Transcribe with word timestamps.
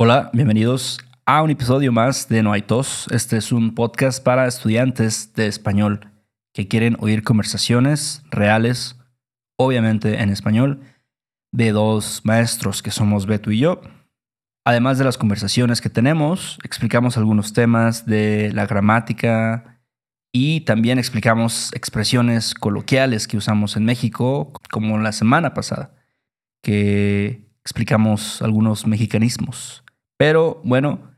Hola, 0.00 0.30
bienvenidos 0.32 1.00
a 1.26 1.42
un 1.42 1.50
episodio 1.50 1.90
más 1.90 2.28
de 2.28 2.44
No 2.44 2.52
hay 2.52 2.62
tos. 2.62 3.08
Este 3.10 3.36
es 3.36 3.50
un 3.50 3.74
podcast 3.74 4.22
para 4.22 4.46
estudiantes 4.46 5.34
de 5.34 5.48
español 5.48 6.12
que 6.54 6.68
quieren 6.68 6.96
oír 7.00 7.24
conversaciones 7.24 8.22
reales, 8.30 8.94
obviamente 9.56 10.22
en 10.22 10.30
español, 10.30 10.82
de 11.50 11.72
dos 11.72 12.20
maestros 12.22 12.80
que 12.80 12.92
somos 12.92 13.26
Beto 13.26 13.50
y 13.50 13.58
yo. 13.58 13.80
Además 14.64 14.98
de 14.98 15.04
las 15.04 15.18
conversaciones 15.18 15.80
que 15.80 15.90
tenemos, 15.90 16.60
explicamos 16.62 17.16
algunos 17.16 17.52
temas 17.52 18.06
de 18.06 18.52
la 18.52 18.66
gramática 18.66 19.80
y 20.32 20.60
también 20.60 21.00
explicamos 21.00 21.72
expresiones 21.74 22.54
coloquiales 22.54 23.26
que 23.26 23.36
usamos 23.36 23.76
en 23.76 23.84
México, 23.84 24.52
como 24.70 24.96
la 24.98 25.10
semana 25.10 25.54
pasada, 25.54 25.96
que 26.62 27.50
explicamos 27.64 28.42
algunos 28.42 28.86
mexicanismos. 28.86 29.82
Pero 30.18 30.60
bueno, 30.64 31.12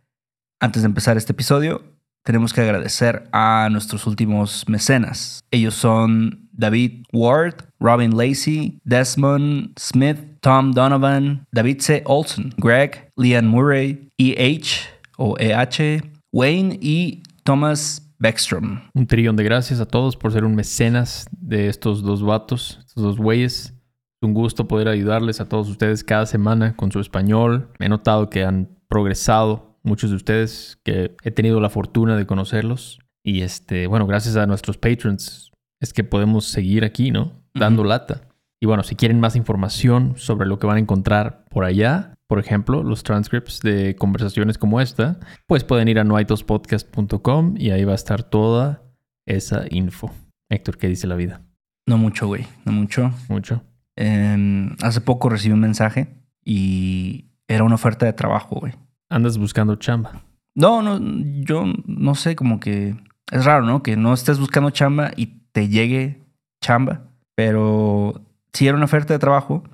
antes 0.60 0.82
de 0.82 0.86
empezar 0.86 1.16
este 1.16 1.32
episodio, 1.32 1.82
tenemos 2.22 2.52
que 2.52 2.60
agradecer 2.60 3.28
a 3.32 3.68
nuestros 3.72 4.06
últimos 4.06 4.68
mecenas. 4.68 5.40
Ellos 5.50 5.74
son 5.74 6.48
David 6.52 7.04
Ward, 7.12 7.64
Robin 7.80 8.16
Lacey, 8.16 8.78
Desmond 8.84 9.72
Smith, 9.78 10.18
Tom 10.40 10.72
Donovan, 10.72 11.46
David 11.50 11.80
C. 11.80 12.02
Olson, 12.04 12.54
Greg, 12.58 13.10
Leanne 13.16 13.48
Murray, 13.48 14.10
E.H. 14.18 14.88
o 15.16 15.34
E.H., 15.38 16.02
Wayne 16.32 16.78
y 16.80 17.22
Thomas 17.42 18.06
Beckstrom. 18.18 18.82
Un 18.92 19.06
trillón 19.06 19.36
de 19.36 19.44
gracias 19.44 19.80
a 19.80 19.86
todos 19.86 20.16
por 20.16 20.30
ser 20.32 20.44
un 20.44 20.54
mecenas 20.54 21.26
de 21.32 21.68
estos 21.68 22.02
dos 22.02 22.22
vatos, 22.22 22.78
estos 22.86 23.02
dos 23.02 23.16
güeyes. 23.16 23.72
Es 23.72 24.26
un 24.26 24.34
gusto 24.34 24.68
poder 24.68 24.88
ayudarles 24.88 25.40
a 25.40 25.48
todos 25.48 25.70
ustedes 25.70 26.04
cada 26.04 26.26
semana 26.26 26.76
con 26.76 26.92
su 26.92 27.00
español. 27.00 27.70
He 27.78 27.88
notado 27.88 28.28
que 28.28 28.44
han 28.44 28.79
progresado 28.90 29.78
muchos 29.82 30.10
de 30.10 30.16
ustedes, 30.16 30.78
que 30.84 31.16
he 31.22 31.30
tenido 31.30 31.60
la 31.60 31.70
fortuna 31.70 32.16
de 32.16 32.26
conocerlos. 32.26 32.98
Y 33.24 33.40
este, 33.40 33.86
bueno, 33.86 34.06
gracias 34.06 34.36
a 34.36 34.46
nuestros 34.46 34.76
patrons 34.76 35.52
es 35.80 35.94
que 35.94 36.04
podemos 36.04 36.44
seguir 36.44 36.84
aquí, 36.84 37.10
¿no? 37.10 37.42
Dando 37.54 37.84
lata. 37.84 38.28
Y 38.60 38.66
bueno, 38.66 38.82
si 38.82 38.96
quieren 38.96 39.20
más 39.20 39.36
información 39.36 40.14
sobre 40.16 40.46
lo 40.46 40.58
que 40.58 40.66
van 40.66 40.76
a 40.76 40.80
encontrar 40.80 41.46
por 41.48 41.64
allá, 41.64 42.14
por 42.26 42.38
ejemplo, 42.38 42.82
los 42.82 43.02
transcripts 43.02 43.60
de 43.60 43.96
conversaciones 43.96 44.58
como 44.58 44.80
esta, 44.80 45.18
pues 45.46 45.64
pueden 45.64 45.88
ir 45.88 45.98
a 45.98 46.04
noaitospodcast.com 46.04 47.54
y 47.56 47.70
ahí 47.70 47.84
va 47.84 47.92
a 47.92 47.96
estar 47.96 48.22
toda 48.22 48.82
esa 49.24 49.64
info. 49.70 50.12
Héctor, 50.50 50.76
¿qué 50.76 50.88
dice 50.88 51.06
la 51.06 51.16
vida? 51.16 51.42
No 51.86 51.96
mucho, 51.96 52.26
güey, 52.26 52.46
no 52.66 52.72
mucho. 52.72 53.12
Mucho. 53.28 53.62
Eh, 53.96 54.68
hace 54.82 55.00
poco 55.00 55.30
recibí 55.30 55.54
un 55.54 55.60
mensaje 55.60 56.08
y 56.44 57.29
era 57.50 57.64
una 57.64 57.74
oferta 57.74 58.06
de 58.06 58.12
trabajo, 58.12 58.60
güey. 58.60 58.72
Andas 59.08 59.36
buscando 59.36 59.74
chamba. 59.74 60.22
No, 60.54 60.82
no, 60.82 61.00
yo 61.44 61.64
no 61.84 62.14
sé, 62.14 62.36
como 62.36 62.60
que 62.60 62.94
es 63.30 63.44
raro, 63.44 63.64
¿no? 63.66 63.82
Que 63.82 63.96
no 63.96 64.14
estés 64.14 64.38
buscando 64.38 64.70
chamba 64.70 65.10
y 65.16 65.40
te 65.52 65.68
llegue 65.68 66.22
chamba, 66.62 67.08
pero 67.34 68.22
sí 68.52 68.68
era 68.68 68.76
una 68.76 68.84
oferta 68.84 69.12
de 69.12 69.18
trabajo 69.18 69.64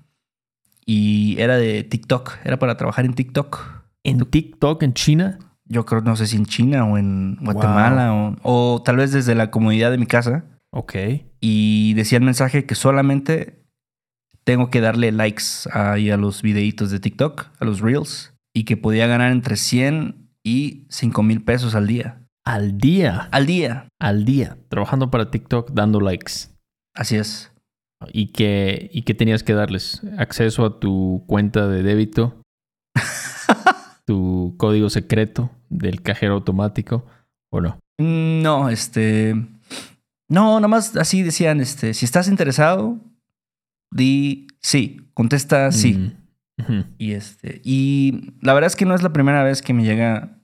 y 0.86 1.36
era 1.38 1.56
de 1.58 1.84
TikTok, 1.84 2.38
era 2.44 2.58
para 2.58 2.78
trabajar 2.78 3.04
en 3.04 3.12
TikTok. 3.12 3.84
¿En 4.04 4.24
TikTok 4.24 4.82
en 4.82 4.94
China? 4.94 5.38
Yo 5.66 5.84
creo, 5.84 6.00
no 6.00 6.16
sé 6.16 6.26
si 6.26 6.36
en 6.36 6.46
China 6.46 6.86
o 6.86 6.96
en 6.96 7.36
Guatemala 7.42 8.14
o, 8.14 8.36
o 8.42 8.82
tal 8.82 8.96
vez 8.96 9.12
desde 9.12 9.34
la 9.34 9.50
comodidad 9.50 9.90
de 9.90 9.98
mi 9.98 10.06
casa. 10.06 10.44
Ok. 10.70 10.94
Y 11.40 11.92
decía 11.94 12.16
el 12.18 12.24
mensaje 12.24 12.64
que 12.64 12.74
solamente 12.74 13.65
tengo 14.46 14.70
que 14.70 14.80
darle 14.80 15.10
likes 15.10 15.68
ahí 15.72 16.10
a 16.10 16.16
los 16.16 16.40
videitos 16.40 16.92
de 16.92 17.00
TikTok, 17.00 17.48
a 17.58 17.64
los 17.64 17.80
reels, 17.80 18.32
y 18.54 18.64
que 18.64 18.76
podía 18.76 19.08
ganar 19.08 19.32
entre 19.32 19.56
100 19.56 20.30
y 20.44 20.86
5 20.88 21.22
mil 21.24 21.42
pesos 21.42 21.74
al 21.74 21.88
día. 21.88 22.28
Al 22.44 22.78
día. 22.78 23.28
Al 23.32 23.46
día. 23.46 23.88
Al 23.98 24.24
día. 24.24 24.56
Trabajando 24.68 25.10
para 25.10 25.32
TikTok 25.32 25.72
dando 25.72 26.00
likes. 26.00 26.32
Así 26.94 27.16
es. 27.16 27.52
¿Y 28.12 28.28
qué, 28.28 28.88
¿Y 28.92 29.02
qué 29.02 29.14
tenías 29.14 29.42
que 29.42 29.52
darles? 29.52 30.02
¿Acceso 30.16 30.64
a 30.64 30.78
tu 30.78 31.24
cuenta 31.26 31.66
de 31.66 31.82
débito? 31.82 32.40
¿Tu 34.06 34.54
código 34.58 34.90
secreto 34.90 35.50
del 35.70 36.02
cajero 36.02 36.34
automático? 36.34 37.04
¿O 37.50 37.60
no? 37.60 37.80
No, 37.98 38.68
este. 38.68 39.34
No, 40.28 40.60
nomás 40.60 40.96
así 40.96 41.24
decían, 41.24 41.60
este, 41.60 41.94
si 41.94 42.04
estás 42.04 42.28
interesado, 42.28 43.00
di 43.90 44.46
sí, 44.60 45.08
contesta 45.14 45.70
sí. 45.72 45.94
Mm. 46.58 46.80
Y 46.98 47.12
este, 47.12 47.60
y 47.64 48.32
la 48.40 48.54
verdad 48.54 48.68
es 48.68 48.76
que 48.76 48.86
no 48.86 48.94
es 48.94 49.02
la 49.02 49.12
primera 49.12 49.42
vez 49.42 49.60
que 49.62 49.74
me 49.74 49.84
llega 49.84 50.38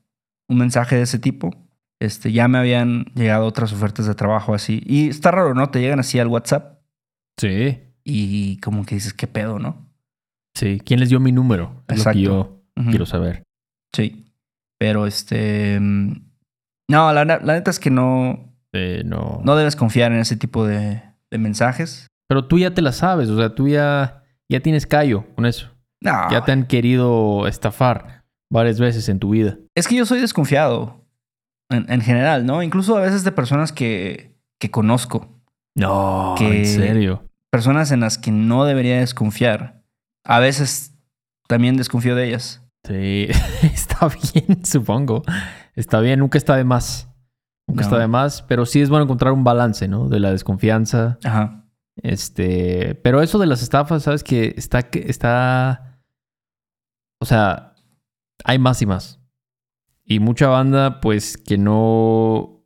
un 0.48 0.58
mensaje 0.58 0.97
de 0.97 1.03
ese 1.03 1.19
tipo. 1.19 1.50
Este, 2.00 2.32
ya 2.32 2.48
me 2.48 2.58
habían 2.58 3.04
llegado 3.14 3.47
otras 3.47 3.72
ofertas 3.72 4.06
de 4.06 4.14
trabajo 4.14 4.54
así. 4.54 4.82
Y 4.84 5.08
está 5.08 5.30
raro, 5.30 5.54
¿no? 5.54 5.70
Te 5.70 5.80
llegan 5.80 6.00
así 6.00 6.19
al 6.19 6.26
WhatsApp 6.28 6.80
Sí. 7.41 7.78
y 8.04 8.58
como 8.58 8.84
que 8.84 8.97
dices, 8.97 9.14
¿qué 9.14 9.26
pedo, 9.26 9.59
no? 9.59 9.88
Sí. 10.54 10.80
¿Quién 10.84 11.00
les 11.00 11.09
dio 11.09 11.19
mi 11.20 11.32
número? 11.32 11.82
Es 11.88 11.98
Exacto. 11.98 12.19
lo 12.19 12.62
que 12.74 12.82
yo 12.84 12.91
quiero 12.91 13.06
saber. 13.06 13.42
Sí. 13.94 14.26
Pero 14.78 15.06
este. 15.06 15.78
mm, 15.80 16.12
No, 16.91 17.12
la, 17.12 17.24
la 17.24 17.38
neta 17.54 17.70
es 17.70 17.78
que 17.78 17.91
no, 17.91 18.53
Eh, 18.74 19.03
no. 19.06 19.41
no 19.44 19.56
debes 19.56 19.76
confiar 19.76 20.12
en 20.12 20.19
ese 20.19 20.36
tipo 20.36 20.66
de, 20.66 21.00
de 21.30 21.38
mensajes. 21.38 22.09
Pero 22.32 22.47
tú 22.47 22.59
ya 22.59 22.72
te 22.72 22.81
la 22.81 22.93
sabes. 22.93 23.28
O 23.28 23.37
sea, 23.37 23.54
tú 23.54 23.69
ya, 23.69 24.22
ya 24.48 24.60
tienes 24.60 24.87
callo 24.87 25.26
con 25.34 25.44
eso. 25.44 25.69
No. 26.00 26.31
Ya 26.31 26.43
te 26.47 26.53
han 26.53 26.65
querido 26.66 27.47
estafar 27.47 28.25
varias 28.50 28.81
veces 28.81 29.09
en 29.10 29.19
tu 29.19 29.31
vida. 29.31 29.59
Es 29.75 29.87
que 29.87 29.97
yo 29.97 30.06
soy 30.06 30.19
desconfiado. 30.20 31.04
En, 31.71 31.84
en 31.92 32.00
general, 32.00 32.47
¿no? 32.47 32.62
Incluso 32.62 32.97
a 32.97 33.00
veces 33.03 33.22
de 33.22 33.32
personas 33.32 33.71
que, 33.72 34.34
que 34.59 34.71
conozco. 34.71 35.28
No, 35.76 36.34
Que- 36.38 36.60
en 36.60 36.66
serio. 36.66 37.25
Personas 37.50 37.91
en 37.92 38.00
las 38.00 38.16
que 38.16 38.31
no 38.31 38.65
debería 38.65 38.98
desconfiar. 39.00 39.82
A 40.25 40.38
veces 40.38 40.94
también 41.48 41.76
desconfío 41.76 42.15
de 42.15 42.28
ellas. 42.28 42.62
Sí, 42.87 43.28
está 43.62 44.09
bien, 44.09 44.65
supongo. 44.65 45.22
Está 45.74 46.01
bien, 46.01 46.21
nunca 46.21 46.39
está 46.39 46.57
de 46.57 46.65
más. 46.65 47.09
Nunca 47.68 47.83
No. 47.83 47.86
está 47.89 47.98
de 47.98 48.09
más, 48.09 48.41
pero 48.42 48.65
sí 48.66 48.80
es 48.80 48.89
bueno 48.89 49.04
encontrar 49.04 49.33
un 49.34 49.45
balance, 49.45 49.86
¿no? 49.86 50.09
De 50.09 50.18
la 50.18 50.30
desconfianza. 50.33 51.18
Ajá. 51.24 51.61
Este, 51.97 52.94
pero 52.97 53.21
eso 53.21 53.39
de 53.39 53.47
las 53.47 53.62
estafas, 53.62 54.04
sabes 54.04 54.24
que 54.24 54.54
está 54.56 54.83
que 54.91 55.00
está 55.09 56.00
o 57.21 57.24
sea, 57.24 57.74
hay 58.44 58.59
más 58.59 58.80
y 58.83 58.86
más. 58.86 59.21
Y 60.04 60.18
mucha 60.18 60.48
banda 60.48 61.00
pues 61.00 61.36
que 61.36 61.59
no 61.59 62.65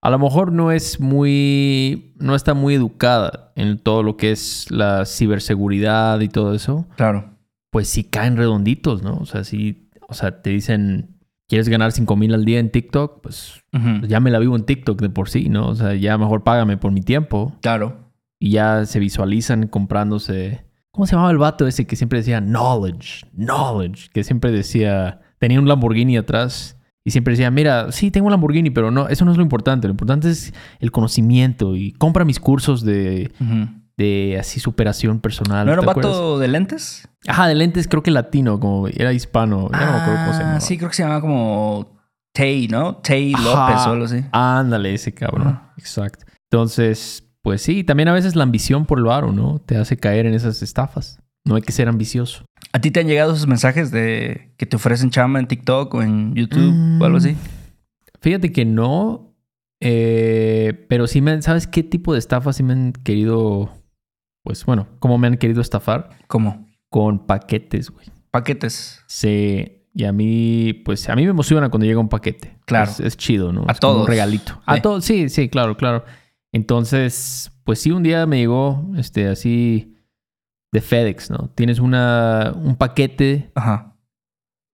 a 0.00 0.10
lo 0.10 0.18
mejor 0.18 0.52
no 0.52 0.72
es 0.72 1.00
muy 1.00 2.14
no 2.18 2.34
está 2.34 2.54
muy 2.54 2.74
educada 2.74 3.52
en 3.56 3.78
todo 3.78 4.02
lo 4.02 4.16
que 4.16 4.30
es 4.30 4.70
la 4.70 5.04
ciberseguridad 5.04 6.20
y 6.20 6.28
todo 6.28 6.54
eso. 6.54 6.86
Claro. 6.96 7.36
pues 7.70 7.88
sí 7.88 8.04
caen 8.04 8.38
redonditos, 8.38 9.02
¿no? 9.02 9.18
O 9.18 9.26
sea, 9.26 9.44
sí, 9.44 9.90
o 10.08 10.14
sea, 10.14 10.40
te 10.40 10.48
dicen, 10.48 11.18
¿quieres 11.46 11.68
ganar 11.68 11.92
5 11.92 12.16
mil 12.16 12.32
al 12.32 12.46
día 12.46 12.58
en 12.58 12.70
TikTok? 12.70 13.20
Pues 13.20 13.62
ya 14.08 14.18
me 14.20 14.30
la 14.30 14.38
vivo 14.38 14.56
en 14.56 14.64
TikTok 14.64 14.98
de 15.02 15.10
por 15.10 15.28
sí, 15.28 15.50
¿no? 15.50 15.68
O 15.68 15.74
sea, 15.74 15.94
ya 15.94 16.16
mejor 16.16 16.42
págame 16.42 16.78
por 16.78 16.90
mi 16.92 17.02
tiempo. 17.02 17.54
Claro. 17.60 18.05
Y 18.38 18.50
ya 18.50 18.84
se 18.86 18.98
visualizan 18.98 19.66
comprándose. 19.68 20.64
¿Cómo 20.90 21.06
se 21.06 21.12
llamaba 21.12 21.30
el 21.30 21.38
vato 21.38 21.66
ese 21.66 21.86
que 21.86 21.96
siempre 21.96 22.18
decía 22.18 22.40
knowledge, 22.40 23.26
knowledge? 23.34 24.08
Que 24.12 24.24
siempre 24.24 24.50
decía 24.50 25.20
tenía 25.38 25.60
un 25.60 25.68
Lamborghini 25.68 26.16
atrás 26.16 26.78
y 27.04 27.10
siempre 27.10 27.32
decía, 27.32 27.50
mira, 27.50 27.92
sí, 27.92 28.10
tengo 28.10 28.26
un 28.26 28.32
Lamborghini, 28.32 28.70
pero 28.70 28.90
no, 28.90 29.08
eso 29.08 29.24
no 29.24 29.30
es 29.30 29.36
lo 29.36 29.42
importante. 29.42 29.86
Lo 29.86 29.92
importante 29.92 30.28
es 30.30 30.52
el 30.80 30.90
conocimiento 30.90 31.76
y 31.76 31.92
compra 31.92 32.24
mis 32.24 32.40
cursos 32.40 32.82
de, 32.84 33.30
de 33.96 34.36
así 34.40 34.58
superación 34.58 35.20
personal. 35.20 35.66
¿No 35.66 35.72
era 35.72 35.80
un 35.82 35.86
vato 35.86 36.38
de 36.38 36.48
lentes? 36.48 37.08
Ajá, 37.28 37.46
de 37.46 37.54
lentes, 37.54 37.86
creo 37.86 38.02
que 38.02 38.10
latino, 38.10 38.58
como 38.58 38.88
era 38.88 39.12
hispano. 39.12 39.68
Ya 39.72 39.86
no 39.86 39.92
me 39.92 39.98
acuerdo 39.98 40.20
cómo 40.20 40.32
se 40.32 40.38
Ah, 40.38 40.40
llamaba. 40.42 40.60
Sí, 40.60 40.76
creo 40.78 40.88
que 40.90 40.96
se 40.96 41.02
llamaba 41.04 41.20
como 41.20 41.96
Tay, 42.32 42.68
¿no? 42.68 42.96
Tay. 42.96 43.32
López 43.32 43.86
o 43.86 43.90
algo 43.90 44.04
así. 44.06 44.24
Ándale, 44.32 44.94
ese 44.94 45.12
cabrón. 45.14 45.48
Ajá. 45.48 45.74
Exacto. 45.76 46.24
Entonces, 46.50 47.25
pues 47.46 47.62
sí, 47.62 47.84
también 47.84 48.08
a 48.08 48.12
veces 48.12 48.34
la 48.34 48.42
ambición 48.42 48.86
por 48.86 48.98
el 48.98 49.04
varo, 49.04 49.30
¿no? 49.30 49.60
Te 49.60 49.76
hace 49.76 49.96
caer 49.96 50.26
en 50.26 50.34
esas 50.34 50.62
estafas. 50.62 51.20
No 51.44 51.54
hay 51.54 51.62
que 51.62 51.70
ser 51.70 51.88
ambicioso. 51.88 52.44
¿A 52.72 52.80
ti 52.80 52.90
te 52.90 52.98
han 52.98 53.06
llegado 53.06 53.34
esos 53.34 53.46
mensajes 53.46 53.92
de 53.92 54.52
que 54.56 54.66
te 54.66 54.74
ofrecen 54.74 55.10
chamba 55.10 55.38
en 55.38 55.46
TikTok 55.46 55.94
o 55.94 56.02
en 56.02 56.34
YouTube 56.34 57.00
o 57.00 57.04
algo 57.04 57.18
así? 57.18 57.36
Fíjate 58.20 58.50
que 58.50 58.64
no, 58.64 59.32
eh, 59.78 60.86
pero 60.88 61.06
sí 61.06 61.20
me 61.20 61.30
han, 61.30 61.42
¿sabes 61.42 61.68
qué 61.68 61.84
tipo 61.84 62.14
de 62.14 62.18
estafas 62.18 62.56
sí 62.56 62.64
me 62.64 62.72
han 62.72 62.92
querido, 62.92 63.70
pues 64.42 64.66
bueno, 64.66 64.88
cómo 64.98 65.16
me 65.16 65.28
han 65.28 65.36
querido 65.36 65.60
estafar? 65.60 66.18
¿Cómo? 66.26 66.66
Con 66.90 67.28
paquetes, 67.28 67.90
güey. 67.90 68.06
Paquetes. 68.32 69.04
Sí, 69.06 69.84
y 69.94 70.02
a 70.02 70.10
mí, 70.10 70.72
pues 70.84 71.08
a 71.08 71.14
mí 71.14 71.22
me 71.22 71.30
emociona 71.30 71.68
cuando 71.68 71.86
llega 71.86 72.00
un 72.00 72.08
paquete. 72.08 72.58
Claro. 72.64 72.90
Es, 72.90 72.98
es 72.98 73.16
chido, 73.16 73.52
¿no? 73.52 73.66
A 73.68 73.72
Es 73.72 73.78
como 73.78 73.92
todos. 73.92 74.00
Un 74.00 74.08
regalito. 74.08 74.60
A 74.66 74.82
todos, 74.82 75.04
sí, 75.04 75.28
sí, 75.28 75.48
claro, 75.48 75.76
claro. 75.76 76.04
Entonces, 76.52 77.52
pues 77.64 77.80
sí, 77.80 77.90
un 77.90 78.02
día 78.02 78.26
me 78.26 78.38
llegó, 78.38 78.90
este, 78.96 79.28
así 79.28 79.96
de 80.72 80.80
FedEx, 80.80 81.30
¿no? 81.30 81.50
Tienes 81.54 81.78
una, 81.78 82.52
un 82.56 82.76
paquete 82.76 83.50
Ajá. 83.54 83.96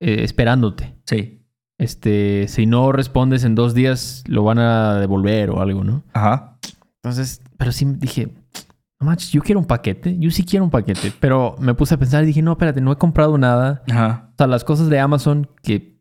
eh, 0.00 0.22
esperándote. 0.22 0.94
Sí. 1.06 1.44
Este, 1.78 2.46
si 2.48 2.66
no 2.66 2.92
respondes 2.92 3.44
en 3.44 3.54
dos 3.54 3.74
días, 3.74 4.22
lo 4.26 4.44
van 4.44 4.58
a 4.58 4.96
devolver 5.00 5.50
o 5.50 5.60
algo, 5.60 5.82
¿no? 5.84 6.04
Ajá. 6.12 6.58
Entonces, 7.02 7.42
pero 7.56 7.72
sí 7.72 7.84
dije, 7.98 8.28
no 9.00 9.06
manches, 9.06 9.32
yo 9.32 9.42
quiero 9.42 9.58
un 9.58 9.66
paquete, 9.66 10.16
yo 10.18 10.30
sí 10.30 10.44
quiero 10.44 10.64
un 10.64 10.70
paquete, 10.70 11.12
pero 11.18 11.56
me 11.58 11.75
puse 11.75 11.94
a 11.94 11.98
pensar 11.98 12.22
y 12.22 12.26
dije, 12.28 12.42
no, 12.42 12.52
espérate, 12.52 12.80
no 12.80 12.92
he 12.92 12.96
comprado 12.96 13.36
nada. 13.38 13.82
Ajá. 13.90 14.28
O 14.32 14.34
sea, 14.38 14.46
las 14.46 14.62
cosas 14.62 14.88
de 14.88 15.00
Amazon 15.00 15.48
que 15.64 16.00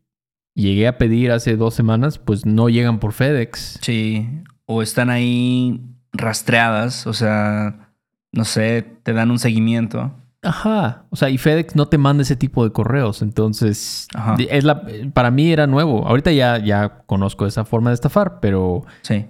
llegué 0.54 0.86
a 0.86 0.98
pedir 0.98 1.32
hace 1.32 1.56
dos 1.56 1.74
semanas, 1.74 2.18
pues 2.18 2.46
no 2.46 2.68
llegan 2.68 3.00
por 3.00 3.12
FedEx. 3.12 3.78
Sí. 3.82 4.28
O 4.66 4.82
están 4.82 5.10
ahí 5.10 5.80
rastreadas, 6.12 7.06
o 7.06 7.12
sea, 7.12 7.90
no 8.32 8.44
sé, 8.44 8.82
te 9.02 9.12
dan 9.12 9.30
un 9.30 9.38
seguimiento. 9.38 10.12
Ajá. 10.42 11.04
O 11.10 11.16
sea, 11.16 11.30
y 11.30 11.38
FedEx 11.38 11.76
no 11.76 11.86
te 11.86 11.98
manda 11.98 12.22
ese 12.22 12.36
tipo 12.36 12.64
de 12.64 12.72
correos. 12.72 13.22
Entonces, 13.22 14.08
Ajá. 14.14 14.36
es 14.50 14.64
la, 14.64 14.82
para 15.14 15.30
mí 15.30 15.52
era 15.52 15.66
nuevo. 15.66 16.06
Ahorita 16.06 16.32
ya, 16.32 16.58
ya 16.58 17.02
conozco 17.06 17.46
esa 17.46 17.64
forma 17.64 17.90
de 17.90 17.94
estafar, 17.94 18.40
pero 18.40 18.82
Sí. 19.02 19.26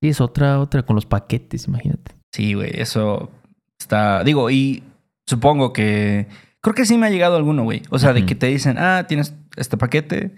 sí 0.00 0.08
es 0.08 0.20
otra, 0.20 0.60
otra 0.60 0.82
con 0.84 0.96
los 0.96 1.06
paquetes, 1.06 1.66
imagínate. 1.68 2.12
Sí, 2.32 2.54
güey, 2.54 2.70
eso 2.80 3.30
está. 3.78 4.24
Digo, 4.24 4.50
y 4.50 4.82
supongo 5.26 5.72
que. 5.72 6.28
Creo 6.62 6.74
que 6.74 6.86
sí 6.86 6.96
me 6.96 7.06
ha 7.06 7.10
llegado 7.10 7.36
alguno, 7.36 7.62
güey. 7.64 7.82
O 7.90 7.98
sea, 7.98 8.14
de 8.14 8.24
que 8.24 8.34
te 8.34 8.46
dicen, 8.46 8.78
ah, 8.78 9.04
tienes 9.06 9.34
este 9.56 9.76
paquete 9.76 10.34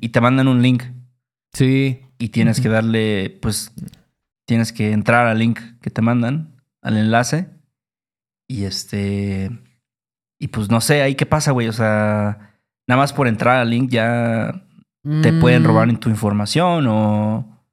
y 0.00 0.08
te 0.08 0.20
mandan 0.20 0.48
un 0.48 0.60
link 0.60 0.82
Sí. 1.52 2.00
Y 2.18 2.28
tienes 2.30 2.60
que 2.60 2.68
darle, 2.68 3.38
pues, 3.42 3.72
tienes 4.46 4.72
que 4.72 4.92
entrar 4.92 5.26
al 5.26 5.38
link 5.38 5.60
que 5.80 5.90
te 5.90 6.02
mandan, 6.02 6.56
al 6.82 6.96
enlace. 6.96 7.48
Y 8.48 8.64
este. 8.64 9.50
Y 10.40 10.48
pues 10.48 10.70
no 10.70 10.80
sé, 10.80 11.02
ahí 11.02 11.14
qué 11.14 11.26
pasa, 11.26 11.50
güey. 11.52 11.68
O 11.68 11.72
sea, 11.72 12.56
nada 12.86 13.00
más 13.00 13.12
por 13.12 13.28
entrar 13.28 13.58
al 13.58 13.70
link 13.70 13.90
ya 13.90 14.64
te 15.22 15.32
pueden 15.32 15.62
Mm, 15.62 15.66
robar 15.66 15.88
en 15.90 15.98
tu 15.98 16.08
información 16.08 16.86
o. 16.88 17.64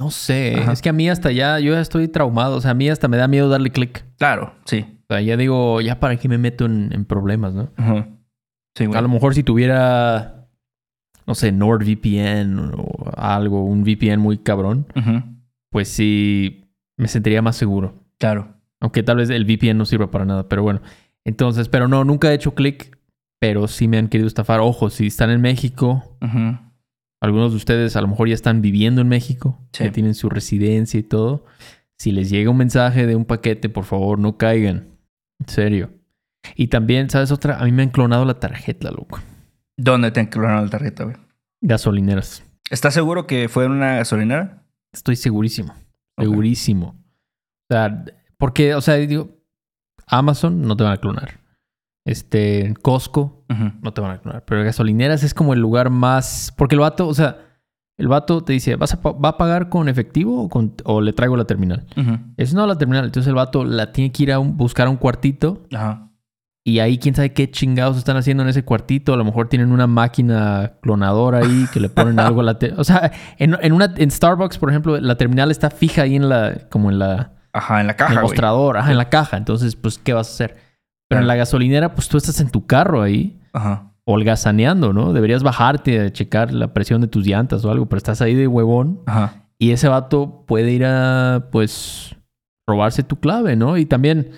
No 0.00 0.10
sé. 0.10 0.56
Ajá. 0.58 0.72
Es 0.72 0.82
que 0.82 0.88
a 0.88 0.92
mí 0.92 1.08
hasta 1.08 1.30
ya, 1.30 1.60
yo 1.60 1.74
ya 1.74 1.80
estoy 1.80 2.08
traumado. 2.08 2.56
O 2.56 2.60
sea, 2.60 2.72
a 2.72 2.74
mí 2.74 2.88
hasta 2.88 3.06
me 3.08 3.16
da 3.16 3.28
miedo 3.28 3.48
darle 3.48 3.70
clic. 3.70 4.04
Claro, 4.18 4.54
sí. 4.64 4.86
O 5.08 5.14
sea, 5.14 5.20
ya 5.20 5.36
digo, 5.36 5.80
ya 5.80 6.00
para 6.00 6.16
qué 6.16 6.28
me 6.28 6.38
meto 6.38 6.64
en, 6.64 6.90
en 6.92 7.04
problemas, 7.04 7.52
¿no? 7.54 7.70
Ujú. 7.78 8.04
Sí, 8.74 8.86
güey. 8.86 8.98
A 8.98 9.02
lo 9.02 9.08
mejor 9.08 9.34
si 9.34 9.42
tuviera, 9.42 10.43
no 11.26 11.34
sé, 11.34 11.52
NordVPN 11.52 12.72
o 12.76 13.10
algo, 13.16 13.64
un 13.64 13.82
VPN 13.82 14.18
muy 14.20 14.38
cabrón, 14.38 14.86
pues 15.70 15.88
sí 15.88 16.64
me 16.96 17.08
sentiría 17.08 17.42
más 17.42 17.56
seguro. 17.56 17.94
Claro. 18.18 18.54
Aunque 18.80 19.02
tal 19.02 19.16
vez 19.16 19.30
el 19.30 19.44
VPN 19.44 19.78
no 19.78 19.84
sirva 19.86 20.10
para 20.10 20.24
nada, 20.24 20.48
pero 20.48 20.62
bueno. 20.62 20.80
Entonces, 21.24 21.68
pero 21.68 21.88
no, 21.88 22.04
nunca 22.04 22.30
he 22.30 22.34
hecho 22.34 22.54
clic, 22.54 22.98
pero 23.40 23.66
sí 23.66 23.88
me 23.88 23.96
han 23.98 24.08
querido 24.08 24.28
estafar. 24.28 24.60
Ojo, 24.60 24.90
si 24.90 25.06
están 25.06 25.30
en 25.30 25.40
México, 25.40 26.16
algunos 27.20 27.52
de 27.52 27.56
ustedes 27.56 27.96
a 27.96 28.00
lo 28.02 28.08
mejor 28.08 28.28
ya 28.28 28.34
están 28.34 28.60
viviendo 28.60 29.00
en 29.00 29.08
México, 29.08 29.58
Sí. 29.72 29.84
ya 29.84 29.92
tienen 29.92 30.14
su 30.14 30.28
residencia 30.28 31.00
y 31.00 31.02
todo. 31.02 31.46
Si 31.96 32.12
les 32.12 32.28
llega 32.28 32.50
un 32.50 32.56
mensaje 32.58 33.06
de 33.06 33.16
un 33.16 33.24
paquete, 33.24 33.68
por 33.68 33.84
favor, 33.84 34.18
no 34.18 34.36
caigan. 34.36 34.88
En 35.40 35.48
serio. 35.48 35.90
Y 36.56 36.66
también, 36.66 37.08
¿sabes 37.08 37.32
otra? 37.32 37.58
A 37.58 37.64
mí 37.64 37.72
me 37.72 37.82
han 37.82 37.88
clonado 37.90 38.24
la 38.26 38.34
tarjeta, 38.38 38.90
loco. 38.90 39.18
¿Dónde 39.76 40.10
te 40.10 40.28
clonaron 40.28 40.64
la 40.64 40.70
tarjeta, 40.70 41.04
güey? 41.04 41.16
Gasolineras. 41.62 42.44
¿Estás 42.70 42.94
seguro 42.94 43.26
que 43.26 43.48
fue 43.48 43.64
en 43.64 43.72
una 43.72 43.96
gasolinera? 43.96 44.62
Estoy 44.92 45.16
segurísimo. 45.16 45.74
Segurísimo. 46.18 46.88
O 46.88 47.74
sea, 47.74 48.04
porque, 48.38 48.74
o 48.74 48.80
sea, 48.80 48.94
digo, 48.94 49.30
Amazon 50.06 50.62
no 50.62 50.76
te 50.76 50.84
van 50.84 50.92
a 50.92 50.96
clonar. 50.98 51.40
Este, 52.06 52.74
Costco 52.82 53.44
no 53.82 53.92
te 53.94 54.00
van 54.00 54.10
a 54.12 54.18
clonar. 54.20 54.44
Pero 54.44 54.62
gasolineras 54.62 55.22
es 55.22 55.32
como 55.34 55.54
el 55.54 55.60
lugar 55.60 55.90
más. 55.90 56.52
Porque 56.56 56.74
el 56.74 56.80
vato, 56.80 57.08
o 57.08 57.14
sea, 57.14 57.38
el 57.98 58.08
vato 58.08 58.42
te 58.42 58.52
dice, 58.52 58.76
¿vas 58.76 58.92
a, 58.94 58.96
¿va 59.00 59.30
a 59.30 59.36
pagar 59.38 59.68
con 59.68 59.88
efectivo 59.88 60.42
o, 60.42 60.48
con- 60.48 60.74
o 60.84 61.00
le 61.00 61.12
traigo 61.12 61.36
la 61.36 61.46
terminal? 61.46 61.86
Es 62.36 62.52
no 62.54 62.66
la 62.66 62.76
terminal. 62.76 63.04
Entonces 63.06 63.28
el 63.28 63.34
vato 63.34 63.64
la 63.64 63.92
tiene 63.92 64.12
que 64.12 64.22
ir 64.24 64.32
a 64.32 64.38
un- 64.38 64.56
buscar 64.56 64.86
a 64.86 64.90
un 64.90 64.96
cuartito 64.96 65.62
Ajá. 65.72 66.10
Y 66.66 66.78
ahí 66.78 66.96
quién 66.98 67.14
sabe 67.14 67.32
qué 67.34 67.50
chingados 67.50 67.98
están 67.98 68.16
haciendo 68.16 68.42
en 68.42 68.48
ese 68.48 68.64
cuartito. 68.64 69.12
A 69.12 69.16
lo 69.18 69.24
mejor 69.24 69.48
tienen 69.48 69.70
una 69.70 69.86
máquina 69.86 70.72
clonadora 70.80 71.38
ahí 71.40 71.66
que 71.72 71.78
le 71.80 71.90
ponen 71.90 72.18
algo 72.18 72.40
a 72.40 72.44
la... 72.44 72.58
te- 72.58 72.72
o 72.72 72.84
sea, 72.84 73.12
en, 73.38 73.54
en 73.60 73.72
una, 73.74 73.92
en 73.96 74.10
Starbucks, 74.10 74.56
por 74.58 74.70
ejemplo, 74.70 74.98
la 74.98 75.16
terminal 75.16 75.50
está 75.50 75.68
fija 75.70 76.02
ahí 76.02 76.16
en 76.16 76.28
la... 76.28 76.66
como 76.70 76.90
en 76.90 76.98
la... 76.98 77.32
Ajá, 77.52 77.80
en 77.82 77.86
la 77.86 77.92
en 77.92 77.98
caja, 77.98 78.12
el 78.14 78.18
güey. 78.20 78.28
mostrador, 78.30 78.78
ajá, 78.78 78.90
en 78.90 78.96
la 78.96 79.10
caja. 79.10 79.36
Entonces, 79.36 79.76
pues, 79.76 79.98
¿qué 79.98 80.12
vas 80.14 80.28
a 80.28 80.32
hacer? 80.32 80.56
Pero 81.08 81.20
en 81.20 81.26
la 81.28 81.36
gasolinera, 81.36 81.94
pues 81.94 82.08
tú 82.08 82.16
estás 82.16 82.40
en 82.40 82.48
tu 82.50 82.66
carro 82.66 83.02
ahí, 83.02 83.38
Ajá. 83.52 83.92
holgazaneando, 84.06 84.92
¿no? 84.94 85.12
Deberías 85.12 85.42
bajarte 85.42 86.00
a 86.00 86.12
checar 86.12 86.52
la 86.52 86.72
presión 86.72 87.00
de 87.02 87.08
tus 87.08 87.26
llantas 87.26 87.64
o 87.64 87.70
algo, 87.70 87.86
pero 87.86 87.98
estás 87.98 88.22
ahí 88.22 88.34
de 88.34 88.48
huevón 88.48 89.02
Ajá. 89.06 89.44
y 89.58 89.70
ese 89.72 89.86
vato 89.88 90.44
puede 90.46 90.72
ir 90.72 90.84
a, 90.86 91.48
pues, 91.52 92.16
robarse 92.66 93.02
tu 93.02 93.20
clave, 93.20 93.54
¿no? 93.54 93.76
Y 93.76 93.84
también, 93.84 94.30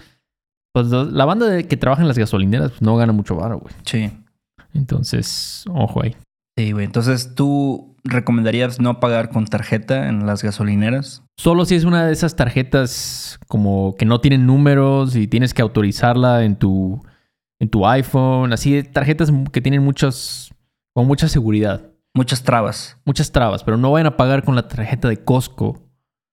pues, 0.77 0.89
la 0.91 1.25
banda 1.25 1.47
de 1.47 1.67
que 1.67 1.79
trabaja 1.79 2.03
en 2.03 2.09
las 2.09 2.19
gasolineras, 2.19 2.73
pues, 2.73 2.83
no 2.83 2.97
gana 2.97 3.11
mucho 3.11 3.35
varo, 3.35 3.61
güey. 3.61 3.75
Sí. 3.87 4.11
Entonces, 4.75 5.65
ojo 5.71 6.03
ahí. 6.03 6.15
Sí, 6.59 6.73
güey. 6.73 6.85
Entonces, 6.85 7.35
¿tú 7.35 7.97
recomendarías 8.05 8.79
no 8.79 9.01
pagar 9.01 9.31
con 9.31 9.47
tarjeta 9.47 10.11
en 10.11 10.27
las 10.27 10.43
gasolineras? 10.43 11.23
Solo 11.39 11.65
si 11.65 11.77
es 11.77 11.85
una 11.85 12.05
de 12.05 12.13
esas 12.13 12.37
tarjetas 12.37 13.39
como 13.49 13.95
que 13.97 14.05
no 14.05 14.21
tienen 14.21 14.45
números 14.45 15.17
y 15.17 15.27
tienes 15.27 15.55
que 15.55 15.63
autorizarla 15.63 16.45
en 16.45 16.57
tu, 16.57 17.01
en 17.59 17.71
tu 17.71 17.87
iPhone. 17.87 18.53
Así, 18.53 18.83
tarjetas 18.83 19.33
que 19.53 19.63
tienen 19.63 19.83
muchas, 19.83 20.51
con 20.95 21.07
mucha 21.07 21.27
seguridad. 21.29 21.91
Muchas 22.15 22.43
trabas. 22.43 22.99
Muchas 23.07 23.33
trabas, 23.33 23.65
pero 23.65 23.79
no 23.79 23.93
vayan 23.93 24.09
a 24.09 24.19
pagar 24.19 24.45
con 24.45 24.57
la 24.57 24.69
tarjeta 24.69 25.09
de 25.09 25.25
Costco, 25.25 25.86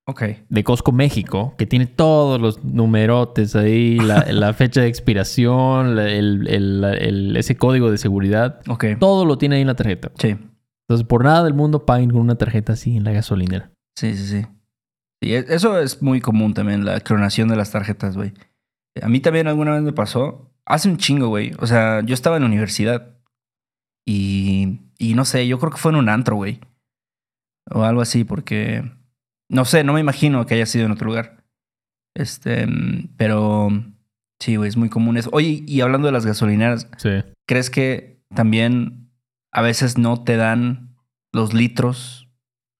Ok. 0.05 0.23
de 0.49 0.63
Costco 0.65 0.91
México, 0.91 1.55
que 1.57 1.65
tiene 1.65 1.85
todos 1.85 2.41
los 2.41 2.63
numerotes 2.63 3.55
ahí, 3.55 3.97
la, 3.99 4.25
la 4.31 4.53
fecha 4.53 4.81
de 4.81 4.87
expiración, 4.87 5.95
la- 5.95 6.09
el, 6.09 6.47
el- 6.49 6.83
el- 6.83 7.37
ese 7.37 7.55
código 7.55 7.89
de 7.89 7.97
seguridad. 7.97 8.59
Ok. 8.67 8.85
Todo 8.99 9.23
lo 9.25 9.37
tiene 9.37 9.55
ahí 9.55 9.61
en 9.61 9.67
la 9.67 9.75
tarjeta. 9.75 10.11
Sí. 10.19 10.35
Entonces, 10.89 11.07
por 11.07 11.23
nada 11.23 11.43
del 11.45 11.53
mundo 11.53 11.85
paguen 11.85 12.09
con 12.09 12.19
una 12.19 12.35
tarjeta 12.35 12.73
así 12.73 12.97
en 12.97 13.05
la 13.05 13.13
gasolinera. 13.13 13.71
Sí, 13.97 14.13
sí, 14.15 14.25
sí. 14.27 14.45
Sí, 15.21 15.33
e- 15.35 15.45
eso 15.47 15.79
es 15.79 16.01
muy 16.01 16.19
común 16.19 16.53
también, 16.53 16.83
la 16.83 16.99
clonación 16.99 17.47
de 17.47 17.55
las 17.55 17.71
tarjetas, 17.71 18.17
güey. 18.17 18.33
A 19.01 19.07
mí 19.07 19.21
también 19.21 19.47
alguna 19.47 19.71
vez 19.71 19.81
me 19.83 19.93
pasó. 19.93 20.51
Hace 20.65 20.89
un 20.89 20.97
chingo, 20.97 21.29
güey. 21.29 21.53
O 21.59 21.65
sea, 21.67 22.01
yo 22.05 22.13
estaba 22.13 22.35
en 22.35 22.43
la 22.43 22.47
universidad. 22.49 23.15
Y, 24.05 24.81
y 24.97 25.13
no 25.13 25.23
sé, 25.23 25.47
yo 25.47 25.59
creo 25.59 25.71
que 25.71 25.77
fue 25.77 25.91
en 25.91 25.97
un 25.97 26.09
antro, 26.09 26.35
güey. 26.35 26.59
O 27.71 27.83
algo 27.83 28.01
así, 28.01 28.25
porque... 28.25 28.83
No 29.49 29.65
sé, 29.65 29.83
no 29.83 29.93
me 29.93 29.99
imagino 29.99 30.45
que 30.45 30.55
haya 30.55 30.65
sido 30.65 30.85
en 30.85 30.91
otro 30.91 31.07
lugar. 31.07 31.43
Este, 32.15 32.67
pero... 33.17 33.69
Sí, 34.39 34.57
güey, 34.57 34.67
es 34.67 34.75
muy 34.77 34.89
común 34.89 35.15
eso. 35.15 35.29
Oye, 35.31 35.63
y 35.65 35.81
hablando 35.81 36.07
de 36.07 36.11
las 36.11 36.25
gasolineras, 36.25 36.89
Sí. 36.97 37.09
¿crees 37.47 37.69
que 37.69 38.21
también 38.35 39.09
a 39.53 39.61
veces 39.61 39.97
no 39.97 40.21
te 40.23 40.35
dan 40.35 40.97
los 41.31 41.53
litros 41.53 42.27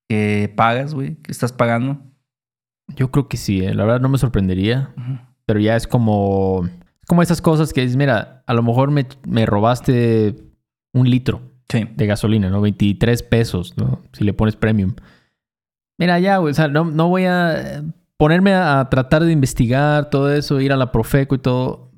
que 0.10 0.51
pagas, 0.58 0.93
güey? 0.93 1.15
Que 1.22 1.32
estás 1.32 1.53
pagando. 1.53 2.01
Yo 2.96 3.12
creo 3.12 3.29
que 3.29 3.38
sí, 3.38 3.62
¿eh? 3.63 3.74
la 3.74 3.86
verdad 3.86 4.01
no 4.01 4.10
me 4.10 4.17
sorprendería. 4.17 4.93
Pero 5.46 5.60
ya 5.62 5.75
es 5.77 5.88
como. 5.88 6.67
Como 7.08 7.22
esas 7.22 7.41
cosas 7.41 7.72
que 7.72 7.82
dices, 7.82 7.96
mira, 7.98 8.43
a 8.46 8.53
lo 8.53 8.62
mejor 8.63 8.91
me, 8.91 9.05
me 9.25 9.46
robaste 9.46 10.36
un 10.93 11.10
litro. 11.10 11.53
Sí. 11.70 11.86
de 11.96 12.05
gasolina, 12.05 12.50
¿no? 12.50 12.60
23 12.62 13.24
pesos, 13.24 13.77
¿no? 13.77 14.03
Si 14.12 14.24
le 14.25 14.34
pones 14.34 14.55
premium. 14.58 14.96
Mira, 16.03 16.19
ya, 16.19 16.38
güey, 16.38 16.51
o 16.51 16.53
sea, 16.53 16.67
no, 16.67 16.83
no 16.86 17.07
voy 17.07 17.24
a 17.25 17.53
eh, 17.77 17.81
ponerme 18.17 18.53
a, 18.53 18.79
a 18.81 18.89
tratar 18.89 19.24
de 19.24 19.31
investigar 19.31 20.10
todo 20.10 20.31
eso, 20.33 20.60
ir 20.60 20.74
a 20.74 20.77
la 20.77 20.91
Profeco 20.91 21.36
y 21.36 21.39
todo. 21.39 21.91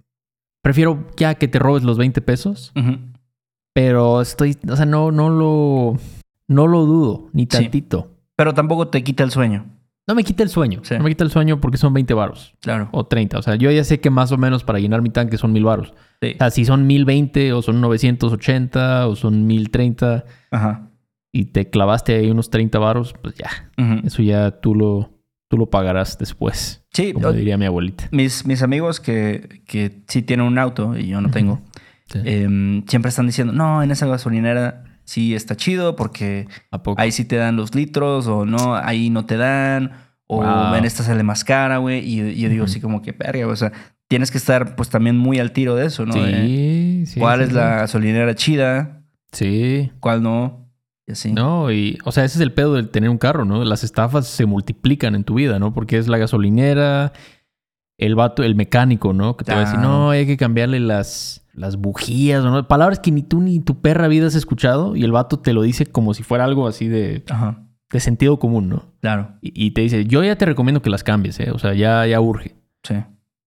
Prefiero 0.61 1.07
ya 1.17 1.35
que 1.35 1.47
te 1.47 1.57
robes 1.59 1.83
los 1.83 1.97
20 1.97 2.21
pesos, 2.21 2.71
Ujú. 2.75 2.97
pero 3.73 4.21
estoy, 4.21 4.57
o 4.69 4.75
sea, 4.75 4.85
no, 4.85 5.11
no 5.11 5.29
lo, 5.29 5.97
no 6.47 6.67
lo 6.67 6.85
dudo, 6.85 7.29
ni 7.33 7.45
tantito. 7.47 8.11
Pero 8.35 8.53
tampoco 8.53 8.89
te 8.89 9.03
quita 9.03 9.23
el 9.23 9.31
sueño. 9.31 9.65
No 10.07 10.13
me 10.13 10.23
quita 10.23 10.43
el 10.43 10.49
sueño, 10.49 10.81
Sí. 10.83 10.95
no 10.97 11.03
me 11.03 11.09
quita 11.09 11.23
el 11.23 11.31
sueño 11.31 11.59
porque 11.59 11.77
son 11.77 11.91
20 11.93 12.13
varos 12.13 12.53
Claro. 12.61 12.89
o 12.91 13.05
30. 13.07 13.39
O 13.39 13.41
sea, 13.41 13.55
yo 13.55 13.71
ya 13.71 13.83
sé 13.83 13.99
que 13.99 14.11
más 14.11 14.31
o 14.31 14.37
menos 14.37 14.63
para 14.63 14.77
llenar 14.77 15.01
mi 15.01 15.09
tanque 15.09 15.37
son 15.37 15.51
1000 15.51 15.63
varos. 15.63 15.93
Sí. 16.21 16.33
O 16.35 16.37
sea, 16.37 16.51
si 16.51 16.63
son 16.63 16.85
1020 16.85 17.53
o 17.53 17.63
son 17.63 17.81
980 17.81 19.07
o 19.07 19.15
son 19.15 19.47
1030 19.47 20.25
Ajá. 20.51 20.89
Y 21.37 21.45
te 21.45 21.69
clavaste 21.69 22.15
ahí 22.15 22.29
unos 22.31 22.49
30 22.49 22.79
varos, 22.79 23.13
pues 23.21 23.35
ya, 23.35 23.49
eso 24.05 24.21
ya 24.23 24.51
tú 24.61 24.73
lo, 24.73 25.11
tú 25.49 25.57
lo 25.57 25.69
pagarás 25.69 26.17
después, 26.17 26.83
Sí, 26.93 27.11
como 27.11 27.31
diría 27.33 27.57
mi 27.57 27.65
abuelita. 27.65 28.07
mis, 28.11 28.45
mis 28.45 28.61
amigos 28.63 28.99
que, 29.01 29.61
que 29.67 30.03
sí 30.07 30.21
tienen 30.21 30.45
un 30.45 30.57
auto 30.57 30.97
y 30.97 31.07
yo 31.07 31.19
no 31.21 31.29
tengo, 31.31 31.61
Sí. 32.07 32.19
em, 32.23 32.85
siempre 32.87 33.09
están 33.09 33.25
diciendo, 33.27 33.51
no, 33.51 33.81
en 33.83 33.91
esa 33.91 34.05
gasolinera 34.07 34.83
sí 35.03 35.35
está 35.35 35.55
chido 35.55 35.95
porque 35.95 36.47
ahí 36.97 37.11
sí 37.11 37.25
te 37.25 37.35
dan 37.35 37.55
los 37.55 37.73
litros 37.75 38.27
o 38.27 38.45
no, 38.45 38.75
ahí 38.75 39.09
no 39.09 39.25
te 39.25 39.37
dan 39.37 39.91
o 40.27 40.37
Wow. 40.41 40.75
en 40.75 40.85
esta 40.85 41.03
sale 41.03 41.21
más 41.23 41.43
cara, 41.43 41.77
güey. 41.77 41.99
Y, 42.07 42.21
y 42.21 42.41
yo 42.41 42.49
digo 42.49 42.63
Ujú. 42.63 42.71
así 42.71 42.79
como 42.79 43.01
que, 43.01 43.11
verga, 43.11 43.45
o 43.47 43.55
sea, 43.55 43.71
tienes 44.07 44.31
que 44.31 44.37
estar 44.39 44.75
pues 44.75 44.89
también 44.89 45.17
muy 45.17 45.37
al 45.39 45.51
tiro 45.51 45.75
de 45.75 45.85
eso, 45.87 46.05
¿no? 46.05 46.13
Sí, 46.13 47.03
sí. 47.07 47.19
¿Cuál 47.19 47.39
sí, 47.39 47.43
es 47.43 47.49
sí. 47.49 47.55
la 47.55 47.75
gasolinera 47.77 48.33
chida? 48.35 49.03
Sí. 49.31 49.91
¿Cuál 49.99 50.23
no? 50.23 50.64
Y 51.07 51.11
así. 51.11 51.33
No, 51.33 51.71
y, 51.71 51.97
o 52.03 52.11
sea, 52.11 52.25
ese 52.25 52.37
es 52.37 52.41
el 52.41 52.51
pedo 52.51 52.73
de 52.73 52.83
tener 52.83 53.09
un 53.09 53.17
carro, 53.17 53.45
¿no? 53.45 53.63
Las 53.63 53.83
estafas 53.83 54.27
se 54.27 54.45
multiplican 54.45 55.15
en 55.15 55.23
tu 55.23 55.35
vida, 55.35 55.59
¿no? 55.59 55.73
Porque 55.73 55.97
es 55.97 56.07
la 56.07 56.17
gasolinera, 56.17 57.13
el 57.97 58.15
vato, 58.15 58.43
el 58.43 58.55
mecánico, 58.55 59.13
¿no? 59.13 59.37
Que 59.37 59.45
te 59.45 59.53
va 59.53 59.59
a 59.59 59.65
decir, 59.65 59.79
no, 59.79 60.09
hay 60.09 60.25
que 60.25 60.37
cambiarle 60.37 60.79
las, 60.79 61.45
las 61.53 61.77
bujías, 61.77 62.43
¿no? 62.43 62.67
Palabras 62.67 62.99
que 62.99 63.11
ni 63.11 63.21
tú 63.21 63.39
ni 63.41 63.59
tu 63.59 63.81
perra 63.81 64.07
vida 64.07 64.27
has 64.27 64.35
escuchado 64.35 64.95
y 64.95 65.03
el 65.03 65.11
vato 65.11 65.39
te 65.39 65.53
lo 65.53 65.61
dice 65.61 65.85
como 65.85 66.13
si 66.13 66.23
fuera 66.23 66.43
algo 66.43 66.67
así 66.67 66.87
de, 66.87 67.23
Ajá, 67.29 67.63
de 67.91 67.99
sentido 67.99 68.39
común, 68.39 68.69
¿no? 68.69 68.93
claro. 68.99 69.35
Y, 69.41 69.67
y 69.67 69.71
te 69.71 69.81
dice, 69.81 70.05
yo 70.05 70.23
ya 70.23 70.37
te 70.37 70.45
recomiendo 70.45 70.81
que 70.81 70.89
las 70.89 71.03
cambies, 71.03 71.39
¿eh? 71.39 71.51
O 71.51 71.59
sea, 71.59 71.73
ya, 71.73 72.05
ya 72.07 72.19
urge. 72.19 72.55
Sí. 72.83 72.95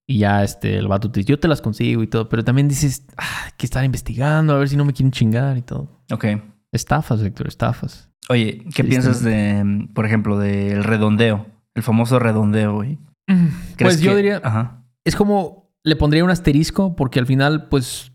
Y 0.07 0.19
ya 0.19 0.43
este, 0.43 0.79
el 0.79 0.89
vato 0.89 1.11
te 1.11 1.21
dice, 1.21 1.31
yo 1.31 1.39
te 1.39 1.49
las 1.49 1.61
consigo 1.61 2.03
y 2.03 2.07
todo, 2.07 2.29
pero 2.29 2.43
también 2.45 2.69
dices, 2.69 3.05
ah, 3.17 3.47
hay 3.47 3.53
que 3.59 3.67
estar 3.67 3.85
investigando, 3.85 4.55
a 4.55 4.59
ver 4.59 4.69
si 4.69 4.77
no 4.77 4.85
me 4.85 4.93
quieren 4.93 5.11
chingar 5.11 5.59
y 5.59 5.63
todo. 5.63 6.01
Ok. 6.11 6.25
Estafas, 6.73 7.21
Héctor, 7.23 7.49
estafas. 7.49 8.11
Oye, 8.29 8.65
¿qué 8.75 8.83
Sí, 8.83 8.89
piensas 8.89 9.23
de, 9.23 9.89
por 9.95 10.05
ejemplo, 10.07 10.39
del 10.39 10.85
redondeo? 10.85 11.47
El 11.75 11.83
famoso 11.83 12.19
redondeo, 12.19 12.75
güey. 12.75 12.99
Pues 13.27 13.77
¿Crees 13.77 14.01
yo 14.01 14.11
que- 14.13 14.17
diría, 14.17 14.41
Ajá. 14.43 14.85
es 15.05 15.17
como 15.17 15.71
le 15.85 15.97
pondría 15.97 16.25
un 16.25 16.31
asterisco 16.31 16.95
porque 16.97 17.19
al 17.19 17.27
final, 17.27 17.69
pues, 17.69 18.13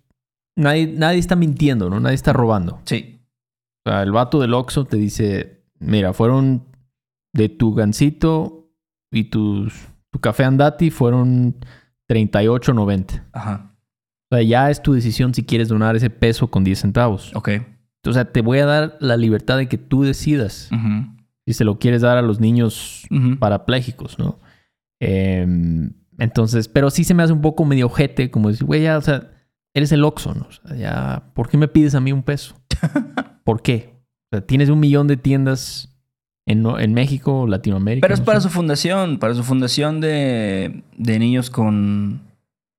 nadie, 0.55 0.88
nadie 0.88 1.17
está 1.19 1.36
mintiendo, 1.36 1.89
¿no? 1.89 2.00
Nadie 2.00 2.15
está 2.15 2.33
robando. 2.33 2.81
Sí. 2.86 3.22
O 3.86 3.89
sea, 3.89 4.03
el 4.03 4.12
vato 4.12 4.39
del 4.39 4.53
Oxxo 4.53 4.86
te 4.86 4.98
dice, 4.98 5.63
mira, 5.79 6.13
fueron 6.13 6.65
de 7.33 7.50
tu 7.50 7.74
gancito 7.74 8.69
y 9.12 9.25
tus, 9.25 9.74
tu 10.12 10.19
café 10.19 10.43
andati 10.43 10.91
fueron 10.91 11.55
38.90. 12.07 13.24
Ajá. 13.33 13.75
O 14.31 14.36
sea, 14.36 14.43
ya 14.43 14.69
es 14.69 14.81
tu 14.81 14.93
decisión 14.93 15.33
si 15.33 15.43
quieres 15.43 15.67
donar 15.69 15.95
ese 15.95 16.10
peso 16.10 16.50
con 16.50 16.63
10 16.63 16.79
centavos. 16.79 17.31
Ok. 17.36 17.50
O 18.05 18.13
sea, 18.13 18.25
te 18.25 18.41
voy 18.41 18.60
a 18.60 18.65
dar 18.65 18.98
la 19.00 19.17
libertad 19.17 19.57
de 19.57 19.67
que 19.67 19.77
tú 19.77 20.03
decidas 20.03 20.69
si 21.45 21.53
se 21.53 21.63
lo 21.63 21.77
quieres 21.79 22.01
dar 22.01 22.17
a 22.17 22.22
los 22.22 22.39
niños 22.39 23.05
Ujú. 23.12 23.38
parapléjicos, 23.38 24.17
¿no? 24.19 24.39
Eh, 25.01 25.45
entonces, 26.17 26.67
pero 26.67 26.89
sí 26.89 27.03
se 27.03 27.13
me 27.13 27.24
hace 27.24 27.33
un 27.33 27.41
poco 27.41 27.65
medio 27.65 27.88
ojete, 27.88 28.31
como 28.31 28.50
decir, 28.50 28.65
güey, 28.65 28.83
ya, 28.83 28.98
o 28.98 29.01
sea, 29.01 29.31
eres 29.74 29.91
el 29.91 30.03
Oxxo, 30.03 30.33
¿no? 30.36 30.48
O 30.48 30.51
sea, 30.51 30.77
ya, 30.77 31.24
¿por 31.33 31.50
qué 31.50 31.57
me 31.57 31.67
pides 31.67 31.95
a 31.95 32.00
mí 32.00 32.12
un 32.12 32.24
peso? 32.24 32.55
¿Por 33.43 33.62
qué? 33.62 33.93
O 34.31 34.38
sea, 34.38 34.45
tienes 34.45 34.69
un 34.69 34.79
millón 34.79 35.07
de 35.07 35.17
tiendas 35.17 35.89
en, 36.45 36.93
México, 36.93 37.48
Latinoamérica. 37.48 38.05
Pero 38.05 38.13
es 38.13 38.19
no 38.19 38.25
para 38.25 38.39
sé. 38.39 38.48
su 38.48 38.53
fundación, 38.53 39.17
para 39.19 39.33
su 39.33 39.43
fundación 39.43 40.01
de, 40.01 40.83
de 40.98 41.19
niños 41.19 41.50
con 41.50 42.22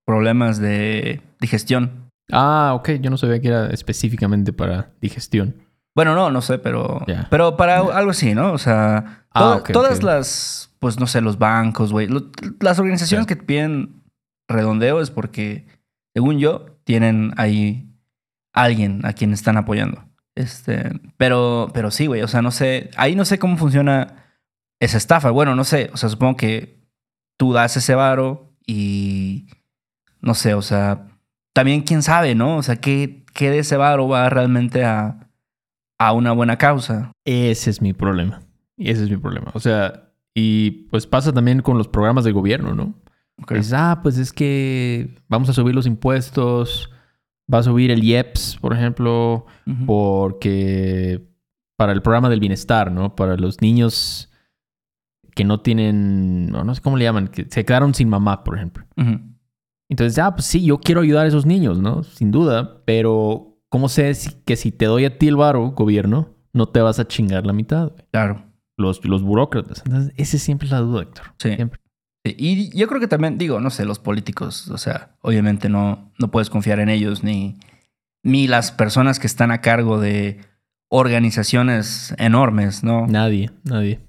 problemas 0.06 0.58
de 0.58 1.20
digestión. 1.40 2.03
Ah, 2.32 2.72
ok, 2.74 2.90
yo 3.00 3.10
no 3.10 3.16
sabía 3.16 3.40
que 3.40 3.48
era 3.48 3.66
específicamente 3.68 4.52
para 4.52 4.92
digestión. 5.00 5.56
Bueno, 5.94 6.14
no, 6.14 6.30
no 6.30 6.40
sé, 6.42 6.58
pero. 6.58 7.04
Pero 7.30 7.56
para 7.56 7.78
algo 7.78 8.10
así, 8.10 8.34
¿no? 8.34 8.52
O 8.52 8.58
sea, 8.58 9.26
Ah, 9.30 9.62
todas 9.72 10.02
las, 10.02 10.70
pues 10.78 10.98
no 10.98 11.06
sé, 11.06 11.20
los 11.20 11.38
bancos, 11.38 11.92
güey. 11.92 12.06
lo- 12.08 12.30
Las 12.60 12.78
organizaciones 12.78 13.26
que 13.26 13.36
piden 13.36 14.02
redondeo 14.48 15.00
es 15.00 15.10
porque, 15.10 15.66
según 16.14 16.38
yo, 16.38 16.66
tienen 16.84 17.32
ahí 17.36 17.90
alguien 18.52 19.04
a 19.04 19.12
quien 19.12 19.32
están 19.32 19.56
apoyando. 19.56 20.04
Este, 20.36 20.90
pero, 21.16 21.70
pero 21.74 21.90
sí, 21.90 22.06
güey. 22.06 22.22
O 22.22 22.28
sea, 22.28 22.42
no 22.42 22.50
sé. 22.50 22.90
Ahí 22.96 23.14
no 23.16 23.24
sé 23.24 23.38
cómo 23.38 23.56
funciona 23.56 24.24
esa 24.80 24.96
estafa. 24.98 25.30
Bueno, 25.30 25.54
no 25.54 25.64
sé. 25.64 25.90
O 25.92 25.96
sea, 25.96 26.08
supongo 26.08 26.36
que 26.36 26.80
tú 27.36 27.52
das 27.52 27.76
ese 27.76 27.94
varo 27.94 28.52
y 28.66 29.46
no 30.20 30.34
sé, 30.34 30.54
o 30.54 30.62
sea, 30.62 31.06
también 31.54 31.82
quién 31.82 32.02
sabe, 32.02 32.34
¿no? 32.34 32.58
O 32.58 32.62
sea, 32.62 32.76
qué, 32.76 33.24
qué 33.32 33.50
de 33.50 33.60
ese 33.60 33.78
varo 33.78 34.06
va 34.06 34.28
realmente 34.28 34.84
a, 34.84 35.30
a 35.98 36.12
una 36.12 36.32
buena 36.32 36.58
causa. 36.58 37.12
Ese 37.24 37.70
es 37.70 37.80
mi 37.80 37.94
problema. 37.94 38.42
Ese 38.76 39.04
es 39.04 39.10
mi 39.10 39.16
problema. 39.16 39.50
O 39.54 39.60
sea, 39.60 40.10
y 40.34 40.88
pues 40.90 41.06
pasa 41.06 41.32
también 41.32 41.62
con 41.62 41.78
los 41.78 41.88
programas 41.88 42.24
del 42.24 42.34
gobierno, 42.34 42.74
¿no? 42.74 42.94
Ok. 43.40 43.54
Dices, 43.54 43.72
ah, 43.72 44.00
pues 44.02 44.18
es 44.18 44.32
que 44.32 45.16
vamos 45.28 45.48
a 45.48 45.52
subir 45.52 45.74
los 45.74 45.86
impuestos, 45.86 46.90
va 47.52 47.58
a 47.58 47.62
subir 47.62 47.90
el 47.90 48.02
IEPS, 48.02 48.58
por 48.60 48.74
ejemplo, 48.74 49.46
porque 49.86 51.24
para 51.76 51.92
el 51.92 52.02
programa 52.02 52.28
del 52.28 52.40
bienestar, 52.40 52.90
¿no? 52.90 53.14
Para 53.14 53.36
los 53.36 53.60
niños 53.60 54.30
que 55.34 55.44
no 55.44 55.60
tienen, 55.60 56.46
no, 56.46 56.64
no 56.64 56.74
sé 56.74 56.80
cómo 56.80 56.96
le 56.96 57.04
llaman, 57.04 57.28
que 57.28 57.46
se 57.48 57.64
quedaron 57.64 57.94
sin 57.94 58.08
mamá, 58.08 58.42
por 58.44 58.56
ejemplo. 58.56 58.84
Entonces, 59.90 60.18
ah, 60.18 60.34
pues 60.34 60.46
sí, 60.46 60.64
yo 60.64 60.78
quiero 60.78 61.02
ayudar 61.02 61.24
a 61.26 61.28
esos 61.28 61.46
niños, 61.46 61.78
¿no? 61.78 62.02
Sin 62.04 62.30
duda, 62.30 62.82
pero 62.84 63.58
¿cómo 63.68 63.88
sé 63.88 64.14
si- 64.14 64.30
que 64.44 64.56
si 64.56 64.72
te 64.72 64.86
doy 64.86 65.04
a 65.04 65.18
ti 65.18 65.28
el 65.28 65.36
varo, 65.36 65.70
gobierno, 65.72 66.30
no 66.52 66.66
te 66.66 66.80
vas 66.80 66.98
a 66.98 67.06
chingar 67.08 67.44
la 67.46 67.52
mitad? 67.52 67.90
güey? 67.90 68.04
Claro. 68.10 68.44
Los, 68.76 69.04
los 69.04 69.22
burócratas. 69.22 69.82
Entonces, 69.84 70.12
esa 70.16 70.38
siempre 70.38 70.66
es 70.66 70.72
la 70.72 70.80
duda, 70.80 71.02
Héctor. 71.02 71.26
Sí. 71.38 71.54
Siempre. 71.54 71.80
Sí, 72.26 72.34
Y 72.38 72.76
yo 72.78 72.88
creo 72.88 73.00
que 73.00 73.06
también, 73.08 73.36
digo, 73.38 73.60
no 73.60 73.70
sé, 73.70 73.84
los 73.84 73.98
políticos, 73.98 74.68
o 74.70 74.78
sea, 74.78 75.16
obviamente 75.20 75.68
no, 75.68 76.10
no 76.18 76.30
puedes 76.30 76.48
confiar 76.50 76.80
en 76.80 76.88
ellos 76.88 77.22
ni, 77.22 77.58
ni 78.24 78.48
las 78.48 78.72
personas 78.72 79.20
que 79.20 79.26
están 79.26 79.50
a 79.50 79.60
cargo 79.60 80.00
de 80.00 80.40
organizaciones 80.90 82.14
enormes, 82.18 82.82
¿no? 82.82 83.06
Nadie, 83.06 83.50
nadie. 83.64 84.00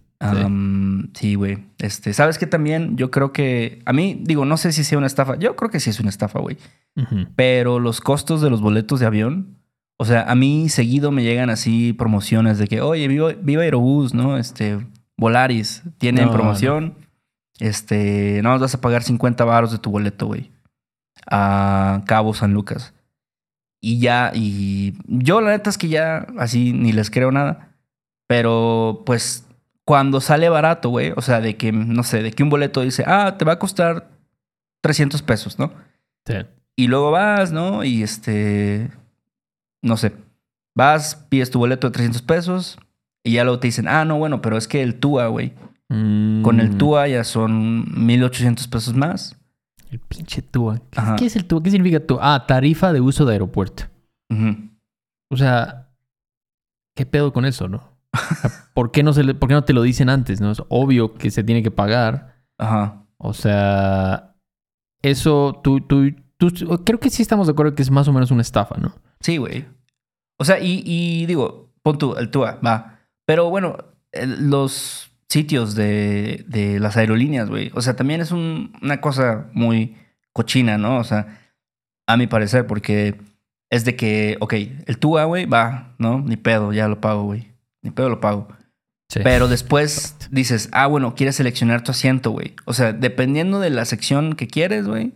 Sí. 1.14 1.36
Güey. 1.36 1.66
Este, 1.78 2.14
¿sabes 2.14 2.38
qué 2.38 2.48
también? 2.48 2.98
Yo 2.98 3.12
creo 3.12 3.32
que, 3.32 3.82
a 3.86 3.94
mí, 3.94 4.22
digo, 4.22 4.46
no 4.46 4.58
sé 4.58 4.72
si 4.72 4.84
sea 4.84 4.98
una 4.98 5.08
estafa. 5.08 5.38
Yo 5.38 5.56
creo 5.56 5.70
que 5.70 5.80
sí 5.80 5.90
es 5.90 6.00
una 6.00 6.10
estafa, 6.10 6.40
güey. 6.40 6.58
Pero 7.36 7.80
los 7.80 8.00
costos 8.00 8.42
de 8.42 8.50
los 8.50 8.62
boletos 8.62 9.00
de 9.00 9.06
avión, 9.06 9.58
o 9.98 10.06
sea, 10.06 10.24
a 10.24 10.36
mí 10.36 10.70
seguido 10.70 11.12
me 11.12 11.24
llegan 11.24 11.50
así 11.50 11.94
promociones 11.94 12.58
de 12.58 12.68
que, 12.68 12.82
oye, 12.82 13.08
viva, 13.08 13.34
viva 13.42 13.64
Aerobús, 13.64 14.14
¿no? 14.14 14.38
Este, 14.38 14.86
Volaris, 15.18 15.84
tienen 15.98 16.26
No, 16.26 16.32
promoción. 16.32 16.96
Este, 17.60 18.42
no, 18.44 18.58
vas 18.60 18.76
a 18.76 18.82
pagar 18.82 19.04
50 19.04 19.44
baros 19.46 19.72
de 19.72 19.80
tu 19.80 19.92
boleto, 19.92 20.28
güey. 20.28 20.52
A 21.30 22.04
Cabo 22.06 22.34
San 22.34 22.54
Lucas. 22.54 22.94
Y 23.82 24.00
ya, 24.00 24.32
y 24.34 24.96
yo 25.08 25.42
la 25.42 25.52
neta 25.52 25.70
es 25.70 25.78
que 25.78 25.88
ya 25.88 26.28
así 26.38 26.74
ni 26.74 26.92
les 26.92 27.10
creo 27.10 27.32
nada. 27.32 27.70
Pero 28.28 29.04
pues 29.06 29.45
cuando 29.86 30.20
sale 30.20 30.50
barato, 30.50 30.90
güey, 30.90 31.14
o 31.16 31.22
sea, 31.22 31.40
de 31.42 31.56
que, 31.58 31.72
no 31.72 32.04
sé, 32.04 32.24
de 32.24 32.32
que 32.32 32.44
un 32.44 32.50
boleto 32.50 32.82
dice, 32.82 33.04
ah, 33.06 33.38
te 33.38 33.46
va 33.46 33.54
a 33.54 33.60
costar 33.60 34.10
300 34.82 35.22
pesos, 35.22 35.60
¿no? 35.60 35.72
Sí. 36.26 36.36
Y 36.76 36.88
luego 36.88 37.12
vas, 37.12 37.52
¿no? 37.52 37.84
Y 37.84 38.04
este, 38.04 38.92
no 39.84 39.96
sé, 39.96 40.14
vas, 40.76 41.16
pides 41.30 41.52
tu 41.52 41.60
boleto 41.60 41.88
de 41.88 41.94
300 41.94 42.22
pesos 42.24 42.80
y 43.24 43.34
ya 43.34 43.44
luego 43.44 43.60
te 43.60 43.68
dicen, 43.68 43.88
ah, 43.88 44.06
no, 44.06 44.18
bueno, 44.18 44.42
pero 44.42 44.58
es 44.58 44.68
que 44.68 44.82
el 44.82 45.00
TUA, 45.00 45.28
güey, 45.28 45.54
con 45.88 46.60
el 46.60 46.72
Mm, 46.72 46.78
TUA 46.80 47.08
ya 47.08 47.24
son 47.24 48.06
1800 48.06 48.68
pesos 48.68 48.96
más. 48.96 49.38
El 49.92 50.00
pinche 50.00 50.42
TUA. 50.42 50.82
¿Qué, 51.18 51.28
es 51.28 51.36
el 51.36 51.46
TUA? 51.46 51.62
¿Qué 51.62 51.72
significa 51.72 52.00
TUA? 52.00 52.20
Ah, 52.22 52.48
tarifa 52.48 52.92
de 52.92 53.02
uso 53.02 53.24
de 53.26 53.34
aeropuerto. 53.34 53.84
Ujú. 54.32 54.70
O 55.30 55.38
sea, 55.38 55.90
¿qué 56.96 57.06
pedo 57.06 57.32
con 57.32 57.46
eso, 57.46 57.68
no? 57.68 57.95
¿Por 58.74 58.92
qué 58.92 59.04
no, 59.04 59.14
se 59.14 59.24
le- 59.24 59.34
por 59.36 59.50
qué 59.50 59.56
no 59.56 59.64
te 59.64 59.74
lo 59.74 59.82
dicen 59.82 60.10
antes? 60.10 60.42
No 60.42 60.52
es 60.52 60.62
obvio 60.70 61.14
que 61.16 61.32
se 61.32 61.44
tiene 61.44 61.64
que 61.64 61.72
pagar. 61.72 62.44
Ajá. 62.58 63.06
O 63.18 63.34
sea, 63.34 64.36
eso 65.02 65.60
tú, 65.64 65.82
tú, 65.82 66.12
tú, 66.38 66.50
creo 66.86 67.00
que 67.00 67.10
sí 67.10 67.22
estamos 67.22 67.48
de 67.48 67.54
acuerdo 67.54 67.76
que 67.76 67.82
es 67.82 67.92
más 67.92 68.08
o 68.08 68.14
menos 68.14 68.32
una 68.32 68.42
estafa, 68.42 68.76
¿no? 68.78 68.94
Sí, 69.22 69.38
güey. 69.38 69.66
O 70.40 70.46
sea, 70.46 70.60
y, 70.60 70.84
y 70.86 71.26
digo, 71.26 71.72
pon 71.84 71.98
tú, 71.98 72.16
el 72.18 72.30
TUA, 72.30 72.60
va. 72.66 73.00
Pero 73.26 73.50
bueno, 73.50 73.78
los 74.40 75.10
sitios 75.30 75.76
de, 75.76 76.46
de 76.48 76.80
las 76.80 76.98
aerolíneas, 76.98 77.50
güey. 77.50 77.72
O 77.74 77.82
sea, 77.82 77.96
también 77.96 78.22
es 78.22 78.32
un- 78.32 78.74
una 78.82 79.02
cosa 79.02 79.50
muy 79.54 79.96
cochina, 80.34 80.78
¿no? 80.78 80.98
O 81.00 81.04
sea, 81.04 81.40
a 82.08 82.18
mi 82.18 82.28
parecer, 82.28 82.68
porque 82.68 83.20
es 83.72 83.86
de 83.86 83.96
que, 83.96 84.38
ok, 84.42 84.54
el 84.86 85.00
TUA, 85.00 85.24
güey, 85.26 85.46
va, 85.46 85.96
¿no? 85.98 86.20
Ni 86.20 86.38
pedo, 86.38 86.74
ya 86.74 86.88
lo 86.88 87.02
pago, 87.02 87.24
güey. 87.24 87.55
Ni 87.86 87.92
pedo 87.92 88.10
lo 88.10 88.20
pago. 88.20 88.48
Sí. 89.10 89.20
Pero 89.24 89.48
después 89.48 90.18
dices, 90.32 90.68
ah, 90.72 90.88
bueno, 90.88 91.14
quieres 91.14 91.36
seleccionar 91.36 91.84
tu 91.84 91.92
asiento, 91.92 92.32
güey. 92.32 92.56
O 92.66 92.74
sea, 92.74 92.92
dependiendo 92.92 93.60
de 93.60 93.70
la 93.70 93.86
sección 93.86 94.36
que 94.36 94.48
quieres, 94.48 94.88
güey, 94.88 95.14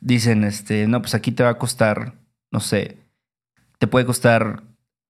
dicen, 0.00 0.42
este, 0.42 0.88
no, 0.88 1.00
pues 1.00 1.14
aquí 1.14 1.30
te 1.30 1.44
va 1.44 1.50
a 1.50 1.58
costar, 1.58 2.14
no 2.50 2.58
sé, 2.58 2.98
te 3.78 3.86
puede 3.86 4.04
costar 4.04 4.64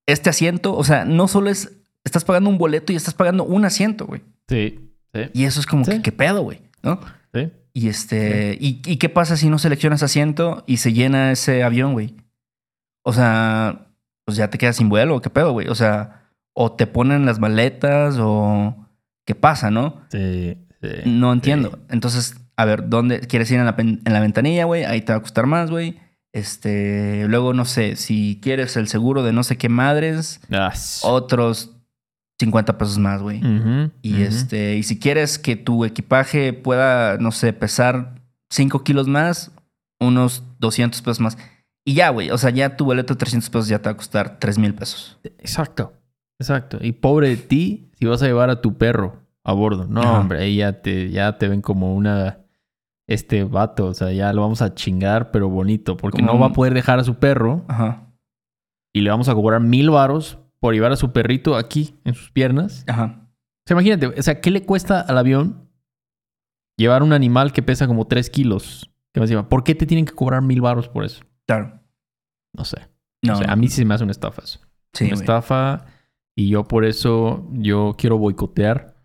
este 0.06 0.28
asiento. 0.28 0.76
O 0.76 0.84
sea, 0.84 1.06
no 1.06 1.26
solo 1.28 1.48
es, 1.48 1.72
estás 2.04 2.24
pagando 2.24 2.50
un 2.50 2.58
boleto 2.58 2.92
y 2.92 2.96
estás 2.96 3.14
pagando 3.14 3.42
un 3.44 3.64
asiento, 3.64 4.04
güey. 4.06 4.20
Sí, 4.50 4.78
sí, 5.14 5.20
Y 5.32 5.44
eso 5.44 5.58
es 5.60 5.66
como 5.66 5.86
Sí. 5.86 5.92
que, 5.92 6.02
¿qué 6.02 6.12
pedo, 6.12 6.42
güey? 6.42 6.60
¿No? 6.82 7.00
sí. 7.32 7.50
Y 7.76 7.88
este, 7.88 8.56
y, 8.60 8.82
¿y 8.86 8.98
qué 8.98 9.08
pasa 9.08 9.36
si 9.36 9.48
no 9.48 9.58
seleccionas 9.58 10.02
asiento 10.04 10.62
y 10.66 10.76
se 10.76 10.92
llena 10.92 11.32
ese 11.32 11.64
avión, 11.64 11.92
güey? 11.94 12.14
O 13.02 13.12
sea, 13.12 13.88
pues 14.24 14.36
ya 14.36 14.48
te 14.48 14.58
quedas 14.58 14.76
sin 14.76 14.88
vuelo, 14.88 15.20
¿qué 15.20 15.28
pedo, 15.30 15.50
güey? 15.52 15.66
O 15.68 15.74
sea, 15.74 16.23
o 16.54 16.72
te 16.72 16.86
ponen 16.86 17.26
las 17.26 17.38
maletas 17.38 18.16
o 18.18 18.74
qué 19.26 19.34
pasa, 19.34 19.70
¿no? 19.70 20.02
Sí, 20.10 20.56
sí. 20.80 20.88
No 21.06 21.32
entiendo. 21.32 21.78
Entonces, 21.90 22.36
a 22.56 22.64
ver, 22.64 22.88
¿dónde 22.88 23.20
quieres 23.20 23.50
ir 23.50 23.58
en 23.58 23.66
la, 23.66 23.74
en 23.76 24.00
la 24.04 24.20
ventanilla, 24.20 24.64
güey? 24.64 24.84
Ahí 24.84 25.02
te 25.02 25.12
va 25.12 25.18
a 25.18 25.22
costar 25.22 25.46
más, 25.46 25.70
güey. 25.70 25.98
Este, 26.32 27.26
luego 27.28 27.54
no 27.54 27.64
sé, 27.64 27.94
si 27.94 28.40
quieres 28.42 28.76
el 28.76 28.88
seguro 28.88 29.22
de 29.22 29.32
no 29.32 29.44
sé 29.44 29.56
qué 29.56 29.68
madres, 29.68 30.40
Ah, 30.50 30.72
otros 31.02 31.70
50 32.40 32.76
pesos 32.76 32.98
más, 32.98 33.22
güey. 33.22 33.40
Y 34.02 34.22
este, 34.22 34.76
y 34.76 34.82
si 34.82 34.98
quieres 34.98 35.38
que 35.38 35.54
tu 35.54 35.84
equipaje 35.84 36.52
pueda, 36.52 37.18
no 37.18 37.30
sé, 37.30 37.52
pesar 37.52 38.20
5 38.50 38.82
kilos 38.82 39.06
más, 39.06 39.52
unos 40.00 40.42
200 40.58 41.00
pesos 41.02 41.20
más. 41.20 41.38
Y 41.84 41.94
ya, 41.94 42.08
güey. 42.08 42.30
O 42.30 42.38
sea, 42.38 42.50
ya 42.50 42.76
tu 42.76 42.84
boleto 42.84 43.14
de 43.14 43.18
300 43.18 43.48
pesos 43.48 43.68
ya 43.68 43.78
te 43.78 43.84
va 43.84 43.92
a 43.92 43.96
costar 43.96 44.38
3 44.40 44.58
mil 44.58 44.74
pesos. 44.74 45.18
Exacto, 45.38 45.92
exacto. 46.38 46.78
Y 46.80 46.92
pobre 46.92 47.28
de 47.28 47.36
ti 47.36 47.90
si 47.98 48.06
vas 48.06 48.22
a 48.22 48.26
llevar 48.26 48.50
a 48.50 48.60
tu 48.60 48.76
perro 48.76 49.22
a 49.44 49.52
bordo. 49.52 49.86
No, 49.88 50.00
Ajá. 50.02 50.20
hombre, 50.20 50.40
ahí 50.40 50.56
ya 50.56 50.80
te, 50.82 51.10
ya 51.10 51.38
te 51.38 51.48
ven 51.48 51.60
como 51.62 51.94
una... 51.94 52.40
Este 53.06 53.44
vato, 53.44 53.88
o 53.88 53.92
sea, 53.94 54.12
ya 54.12 54.32
lo 54.32 54.40
vamos 54.40 54.62
a 54.62 54.74
chingar, 54.74 55.30
pero 55.30 55.50
bonito, 55.50 55.94
porque 55.98 56.20
Como 56.22 56.32
no 56.32 56.38
va 56.38 56.46
a 56.46 56.52
poder 56.54 56.72
dejar 56.72 56.98
a 56.98 57.04
su 57.04 57.16
perro 57.16 57.62
Ajá. 57.68 58.06
y 58.94 59.02
le 59.02 59.10
vamos 59.10 59.28
a 59.28 59.34
cobrar 59.34 59.60
mil 59.60 59.90
varos 59.90 60.38
por 60.58 60.72
llevar 60.72 60.90
a 60.90 60.96
su 60.96 61.12
perrito 61.12 61.54
aquí 61.56 61.96
en 62.04 62.14
sus 62.14 62.30
piernas. 62.30 62.82
Ajá. 62.88 63.20
O 63.26 63.66
sea, 63.66 63.74
imagínate, 63.74 64.06
o 64.06 64.22
sea, 64.22 64.40
¿qué 64.40 64.50
le 64.50 64.64
cuesta 64.64 65.02
al 65.02 65.18
avión 65.18 65.68
llevar 66.78 67.02
un 67.02 67.12
animal 67.12 67.52
que 67.52 67.62
pesa 67.62 67.86
como 67.86 68.06
3 68.06 68.30
kilos? 68.30 68.90
¿Qué 69.12 69.20
más 69.20 69.28
llama? 69.28 69.50
¿Por 69.50 69.64
qué 69.64 69.74
te 69.74 69.84
tienen 69.84 70.06
que 70.06 70.14
cobrar 70.14 70.40
mil 70.40 70.62
varos 70.62 70.88
por 70.88 71.04
eso? 71.04 71.24
Claro. 71.46 71.78
No 72.56 72.64
sé. 72.64 72.88
No. 73.22 73.34
O 73.34 73.36
sea, 73.36 73.52
a 73.52 73.56
mí 73.56 73.68
sí 73.68 73.76
se 73.76 73.84
me 73.84 73.92
hace 73.92 74.04
una 74.04 74.12
estafa 74.12 74.40
eso. 74.42 74.60
sí, 74.94 75.04
una 75.04 75.10
güey. 75.16 75.20
estafa 75.24 75.84
y 76.36 76.48
yo 76.48 76.64
por 76.64 76.84
eso 76.84 77.48
yo 77.52 77.94
quiero 77.98 78.18
boicotear 78.18 78.96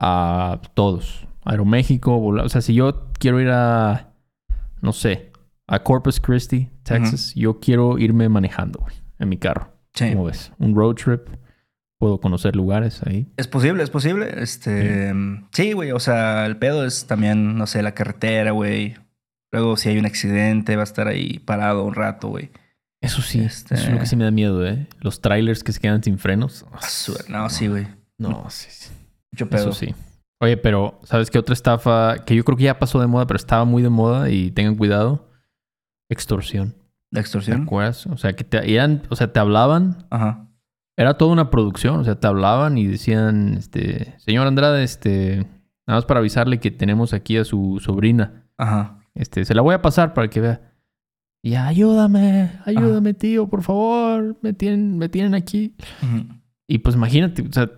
a 0.00 0.60
todos. 0.74 1.26
Aeroméxico, 1.44 2.18
o 2.18 2.48
sea, 2.48 2.60
si 2.60 2.74
yo 2.74 3.10
quiero 3.18 3.40
ir 3.40 3.48
a, 3.50 4.12
no 4.82 4.92
sé, 4.92 5.32
a 5.66 5.82
Corpus 5.82 6.20
Christi, 6.20 6.68
Texas, 6.82 7.34
yo 7.34 7.60
quiero 7.60 7.98
irme 7.98 8.28
manejando, 8.28 8.80
güey, 8.80 8.94
en 9.18 9.28
mi 9.28 9.38
carro. 9.38 9.72
Sí. 9.94 10.10
¿Cómo 10.10 10.24
ves? 10.24 10.52
Un 10.58 10.74
road 10.74 10.94
trip. 10.94 11.28
Puedo 11.98 12.18
conocer 12.18 12.56
lugares 12.56 13.02
ahí. 13.04 13.30
Es 13.36 13.46
posible, 13.46 13.82
es 13.82 13.90
posible. 13.90 14.42
Este. 14.42 15.12
Sí, 15.52 15.72
güey. 15.72 15.92
O 15.92 16.00
sea, 16.00 16.46
el 16.46 16.56
pedo 16.56 16.86
es 16.86 17.06
también, 17.06 17.58
no 17.58 17.66
sé, 17.66 17.82
la 17.82 17.92
carretera, 17.92 18.52
güey. 18.52 18.94
Luego, 19.52 19.76
si 19.76 19.90
hay 19.90 19.98
un 19.98 20.06
accidente, 20.06 20.76
va 20.76 20.82
a 20.82 20.84
estar 20.84 21.08
ahí 21.08 21.40
parado 21.40 21.84
un 21.84 21.94
rato, 21.94 22.28
güey. 22.28 22.50
Eso 23.00 23.22
sí, 23.22 23.40
Este- 23.40 23.74
eso 23.74 23.86
es 23.86 23.92
lo 23.92 23.98
que 23.98 24.06
sí 24.06 24.14
me 24.16 24.24
da 24.24 24.30
miedo, 24.30 24.66
¿eh? 24.66 24.86
Los 25.00 25.20
trailers 25.20 25.64
que 25.64 25.72
se 25.72 25.80
quedan 25.80 26.02
sin 26.02 26.18
frenos. 26.18 26.66
Su- 26.88 27.16
No, 27.28 27.48
sí, 27.48 27.66
güey. 27.68 27.86
No, 28.18 28.44
sí, 28.50 28.66
sí. 28.70 28.90
Mucho 29.32 29.48
pedo. 29.48 29.70
Eso 29.70 29.72
sí. 29.72 29.94
Oye, 30.42 30.56
pero 30.56 30.98
¿sabes 31.04 31.30
qué 31.30 31.38
otra 31.38 31.52
estafa 31.54 32.16
que 32.26 32.34
yo 32.34 32.44
creo 32.44 32.56
que 32.58 32.64
ya 32.64 32.78
pasó 32.78 33.00
de 33.00 33.06
moda, 33.06 33.26
pero 33.26 33.36
estaba 33.36 33.64
muy 33.64 33.82
de 33.82 33.88
moda 33.90 34.28
y 34.30 34.50
tengan 34.50 34.74
cuidado? 34.76 35.30
Extorsión. 36.10 36.74
La 37.10 37.16
¿Te 37.16 37.20
extorsión. 37.20 37.62
acuerdas? 37.62 38.06
O 38.06 38.16
sea, 38.16 38.34
que 38.34 38.44
te, 38.44 38.72
eran, 38.72 39.02
o 39.10 39.16
sea, 39.16 39.32
te 39.32 39.40
hablaban, 39.40 40.06
Ajá. 40.10 40.46
era 40.96 41.14
toda 41.18 41.32
una 41.32 41.50
producción, 41.50 42.00
o 42.00 42.04
sea, 42.04 42.18
te 42.20 42.26
hablaban 42.26 42.78
y 42.78 42.86
decían, 42.86 43.54
este, 43.54 44.14
señor 44.18 44.46
Andrade, 44.46 44.82
este, 44.84 45.38
nada 45.86 45.98
más 45.98 46.04
para 46.04 46.20
avisarle 46.20 46.58
que 46.58 46.70
tenemos 46.70 47.12
aquí 47.12 47.36
a 47.36 47.44
su 47.44 47.80
sobrina. 47.82 48.44
Ajá. 48.58 48.98
Este, 49.14 49.44
se 49.44 49.54
la 49.54 49.62
voy 49.62 49.74
a 49.74 49.82
pasar 49.82 50.14
para 50.14 50.28
que 50.30 50.40
vea. 50.40 50.69
Y 51.42 51.54
ayúdame, 51.54 52.52
ayúdame, 52.66 53.14
tío, 53.14 53.48
por 53.48 53.62
favor, 53.62 54.36
me 54.42 54.52
tienen, 54.52 54.98
me 54.98 55.08
tienen 55.08 55.34
aquí. 55.34 55.74
Y 56.68 56.78
pues 56.78 56.94
imagínate, 56.96 57.42
o 57.42 57.52
sea, 57.52 57.70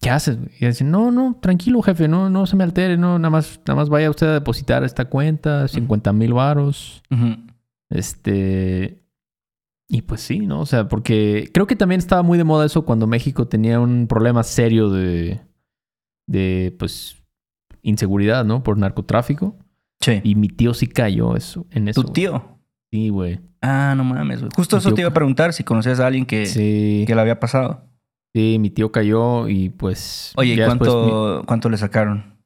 ¿qué 0.00 0.10
haces? 0.10 0.38
Y 0.60 0.66
dicen, 0.66 0.90
no, 0.90 1.10
no, 1.10 1.38
tranquilo, 1.40 1.82
jefe, 1.82 2.06
no, 2.06 2.30
no 2.30 2.46
se 2.46 2.56
me 2.56 2.64
altere, 2.64 2.96
no, 2.96 3.18
nada 3.18 3.30
más, 3.30 3.60
nada 3.66 3.74
más 3.74 3.88
vaya 3.88 4.10
usted 4.10 4.28
a 4.28 4.34
depositar 4.34 4.84
esta 4.84 5.06
cuenta, 5.06 5.66
50 5.66 6.12
mil 6.12 6.32
varos. 6.32 7.02
Este. 7.90 9.04
Y 9.90 10.02
pues 10.02 10.20
sí, 10.20 10.40
¿no? 10.40 10.60
O 10.60 10.66
sea, 10.66 10.86
porque 10.86 11.50
creo 11.52 11.66
que 11.66 11.74
también 11.74 11.98
estaba 11.98 12.22
muy 12.22 12.36
de 12.36 12.44
moda 12.44 12.66
eso 12.66 12.84
cuando 12.84 13.06
México 13.06 13.48
tenía 13.48 13.80
un 13.80 14.06
problema 14.06 14.42
serio 14.42 14.90
de. 14.90 15.40
de, 16.26 16.76
pues, 16.78 17.16
inseguridad, 17.82 18.44
¿no? 18.44 18.62
Por 18.62 18.76
narcotráfico. 18.76 19.56
Sí. 20.00 20.20
Y 20.22 20.34
mi 20.34 20.48
tío 20.48 20.74
sí 20.74 20.86
cayó 20.86 21.36
eso, 21.36 21.66
en 21.70 21.88
eso. 21.88 22.02
¿Tu 22.02 22.12
tío? 22.12 22.58
Sí, 22.90 23.08
güey. 23.08 23.40
Ah, 23.60 23.94
no 23.96 24.04
mames, 24.04 24.40
güey. 24.40 24.50
Justo 24.54 24.76
Mi 24.76 24.80
eso 24.80 24.88
tío 24.90 24.94
te 24.96 25.00
iba 25.02 25.10
a 25.10 25.14
preguntar 25.14 25.52
si 25.52 25.64
conocías 25.64 26.00
a 26.00 26.06
alguien 26.06 26.24
que, 26.24 26.46
Sí. 26.46 27.04
que 27.06 27.14
le 27.14 27.20
había 27.20 27.40
pasado. 27.40 27.84
Sí, 28.34 28.58
mi 28.60 28.70
tío 28.70 28.92
cayó 28.92 29.48
y 29.48 29.70
pues. 29.70 30.32
Oye, 30.36 30.52
¿y 30.54 30.56
después 30.56 30.78
cuánto, 30.90 31.42
cuánto 31.46 31.68
le 31.68 31.76
sacaron? 31.76 32.38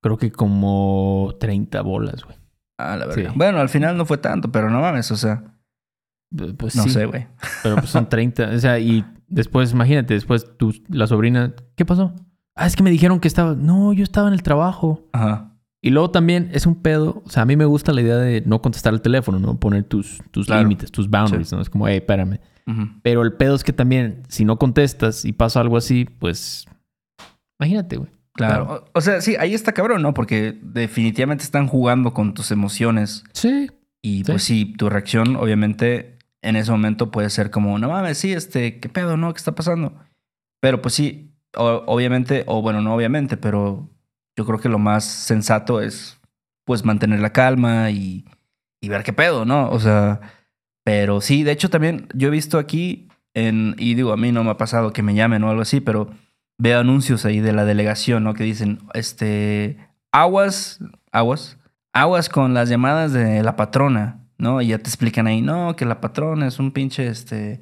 creo 0.00 0.16
que 0.16 0.30
como 0.30 1.34
30 1.40 1.82
bolas, 1.82 2.24
güey. 2.24 2.36
Ah, 2.78 2.96
la 2.96 3.06
verdad. 3.06 3.30
Sí. 3.32 3.36
Bueno, 3.36 3.58
al 3.58 3.68
final 3.68 3.96
no 3.96 4.06
fue 4.06 4.18
tanto, 4.18 4.52
pero 4.52 4.70
no 4.70 4.80
mames, 4.80 5.10
o 5.10 5.16
sea, 5.16 5.42
Pues 6.56 6.76
no 6.76 6.84
sí, 6.84 6.90
sé, 6.90 7.06
güey. 7.06 7.26
Pero 7.62 7.76
pues 7.76 7.90
son 7.90 8.08
30. 8.08 8.50
O 8.54 8.58
sea, 8.58 8.78
y 8.78 9.04
después, 9.26 9.72
imagínate, 9.72 10.14
después 10.14 10.56
tu, 10.56 10.72
la 10.88 11.06
sobrina. 11.06 11.54
¿Qué 11.74 11.84
pasó? 11.84 12.14
Ah, 12.54 12.66
es 12.66 12.76
que 12.76 12.82
me 12.82 12.90
dijeron 12.90 13.18
que 13.18 13.28
estaba. 13.28 13.54
No, 13.54 13.92
yo 13.92 14.02
estaba 14.04 14.28
en 14.28 14.34
el 14.34 14.42
trabajo. 14.42 15.08
Ajá. 15.12 15.56
Y 15.80 15.90
luego 15.90 16.10
también 16.10 16.50
es 16.52 16.66
un 16.66 16.82
pedo. 16.82 17.22
O 17.24 17.30
sea, 17.30 17.42
a 17.44 17.46
mí 17.46 17.56
me 17.56 17.64
gusta 17.64 17.92
la 17.92 18.00
idea 18.00 18.16
de 18.16 18.40
no 18.44 18.60
contestar 18.60 18.92
el 18.94 19.00
teléfono, 19.00 19.38
¿no? 19.38 19.58
Poner 19.60 19.84
tus, 19.84 20.20
tus 20.32 20.46
Claro. 20.46 20.62
límites, 20.62 20.90
tus 20.90 21.08
boundaries, 21.08 21.48
Sí. 21.50 21.54
¿no? 21.56 21.62
Es 21.62 21.70
como, 21.70 21.86
hey, 21.88 21.98
espérame. 21.98 22.40
Pero 23.02 23.22
el 23.22 23.32
pedo 23.32 23.54
es 23.54 23.64
que 23.64 23.72
también, 23.72 24.22
si 24.28 24.44
no 24.44 24.58
contestas 24.58 25.24
y 25.24 25.32
pasa 25.32 25.60
algo 25.60 25.76
así, 25.78 26.04
pues. 26.04 26.66
Imagínate, 27.58 27.96
güey. 27.96 28.10
Claro. 28.34 28.84
O, 28.94 28.98
o 28.98 29.00
sea, 29.00 29.20
sí, 29.20 29.36
ahí 29.40 29.54
está 29.54 29.72
cabrón, 29.72 30.02
¿no? 30.02 30.12
Porque 30.14 30.58
definitivamente 30.62 31.44
están 31.44 31.66
jugando 31.66 32.12
con 32.12 32.34
tus 32.34 32.50
emociones. 32.50 33.24
Sí. 33.32 33.70
Y 34.02 34.18
Sí. 34.18 34.24
pues 34.26 34.42
sí, 34.44 34.74
tu 34.76 34.88
reacción, 34.90 35.34
obviamente, 35.36 36.18
en 36.42 36.56
ese 36.56 36.70
momento 36.70 37.10
puede 37.10 37.30
ser 37.30 37.50
como, 37.50 37.78
no 37.78 37.88
mames, 37.88 38.18
sí, 38.18 38.32
este, 38.32 38.78
¿qué 38.80 38.88
pedo, 38.88 39.16
no? 39.16 39.32
¿Qué 39.32 39.38
está 39.38 39.54
pasando? 39.54 39.94
Pero 40.60 40.82
pues 40.82 40.94
sí, 40.94 41.32
o- 41.56 41.82
obviamente, 41.86 42.44
o 42.46 42.62
bueno, 42.62 42.80
no 42.82 42.94
obviamente, 42.94 43.36
pero 43.36 43.88
yo 44.38 44.46
creo 44.46 44.60
que 44.60 44.68
lo 44.68 44.78
más 44.78 45.04
sensato 45.04 45.82
es, 45.82 46.20
pues, 46.64 46.84
mantener 46.84 47.18
la 47.18 47.32
calma 47.32 47.90
y, 47.90 48.24
y 48.80 48.88
ver 48.88 49.02
qué 49.02 49.12
pedo, 49.12 49.44
¿no? 49.44 49.68
O 49.68 49.80
sea, 49.80 50.20
pero 50.84 51.20
sí, 51.20 51.42
de 51.42 51.50
hecho 51.50 51.70
también 51.70 52.06
yo 52.14 52.28
he 52.28 52.30
visto 52.30 52.56
aquí, 52.56 53.08
en, 53.34 53.74
y 53.78 53.94
digo, 53.94 54.12
a 54.12 54.16
mí 54.16 54.30
no 54.30 54.44
me 54.44 54.50
ha 54.50 54.56
pasado 54.56 54.92
que 54.92 55.02
me 55.02 55.16
llamen 55.16 55.42
o 55.42 55.50
algo 55.50 55.62
así, 55.62 55.80
pero 55.80 56.10
veo 56.56 56.78
anuncios 56.78 57.24
ahí 57.24 57.40
de 57.40 57.52
la 57.52 57.64
delegación, 57.64 58.22
¿no? 58.22 58.34
Que 58.34 58.44
dicen, 58.44 58.78
este, 58.94 59.76
aguas, 60.12 60.78
aguas, 61.10 61.58
aguas 61.92 62.28
con 62.28 62.54
las 62.54 62.68
llamadas 62.68 63.12
de 63.12 63.42
la 63.42 63.56
patrona, 63.56 64.20
¿no? 64.38 64.62
Y 64.62 64.68
ya 64.68 64.78
te 64.78 64.88
explican 64.88 65.26
ahí, 65.26 65.42
no, 65.42 65.74
que 65.74 65.84
la 65.84 66.00
patrona 66.00 66.46
es 66.46 66.60
un 66.60 66.70
pinche, 66.70 67.08
este, 67.08 67.58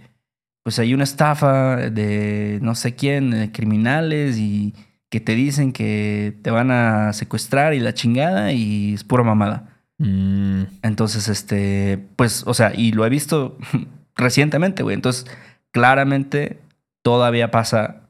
pues 0.63 0.79
hay 0.79 0.93
una 0.93 1.05
estafa 1.05 1.77
de 1.77 2.59
no 2.61 2.75
sé 2.75 2.95
quién, 2.95 3.31
de 3.31 3.51
criminales 3.51 4.37
y 4.37 4.75
que 5.11 5.21
te 5.21 5.35
dicen 5.35 5.73
que 5.73 6.37
te 6.43 6.51
van 6.51 6.71
a 6.71 7.13
secuestrar 7.13 7.75
y 7.75 7.81
la 7.81 7.95
chingada 7.95 8.53
y 8.53 8.95
es 8.95 9.05
pura 9.05 9.23
mamada. 9.23 9.79
Mm, 9.99 10.63
Entonces, 10.83 11.29
este, 11.29 11.99
pues, 12.17 12.43
o 12.47 12.55
sea, 12.55 12.73
y 12.75 12.93
lo 12.93 13.07
he 13.07 13.09
visto 13.09 13.57
recientemente, 14.17 14.83
güey. 14.83 14.95
Entonces, 14.95 15.27
claramente 15.73 16.59
todavía 17.05 17.51
pasa 17.51 18.09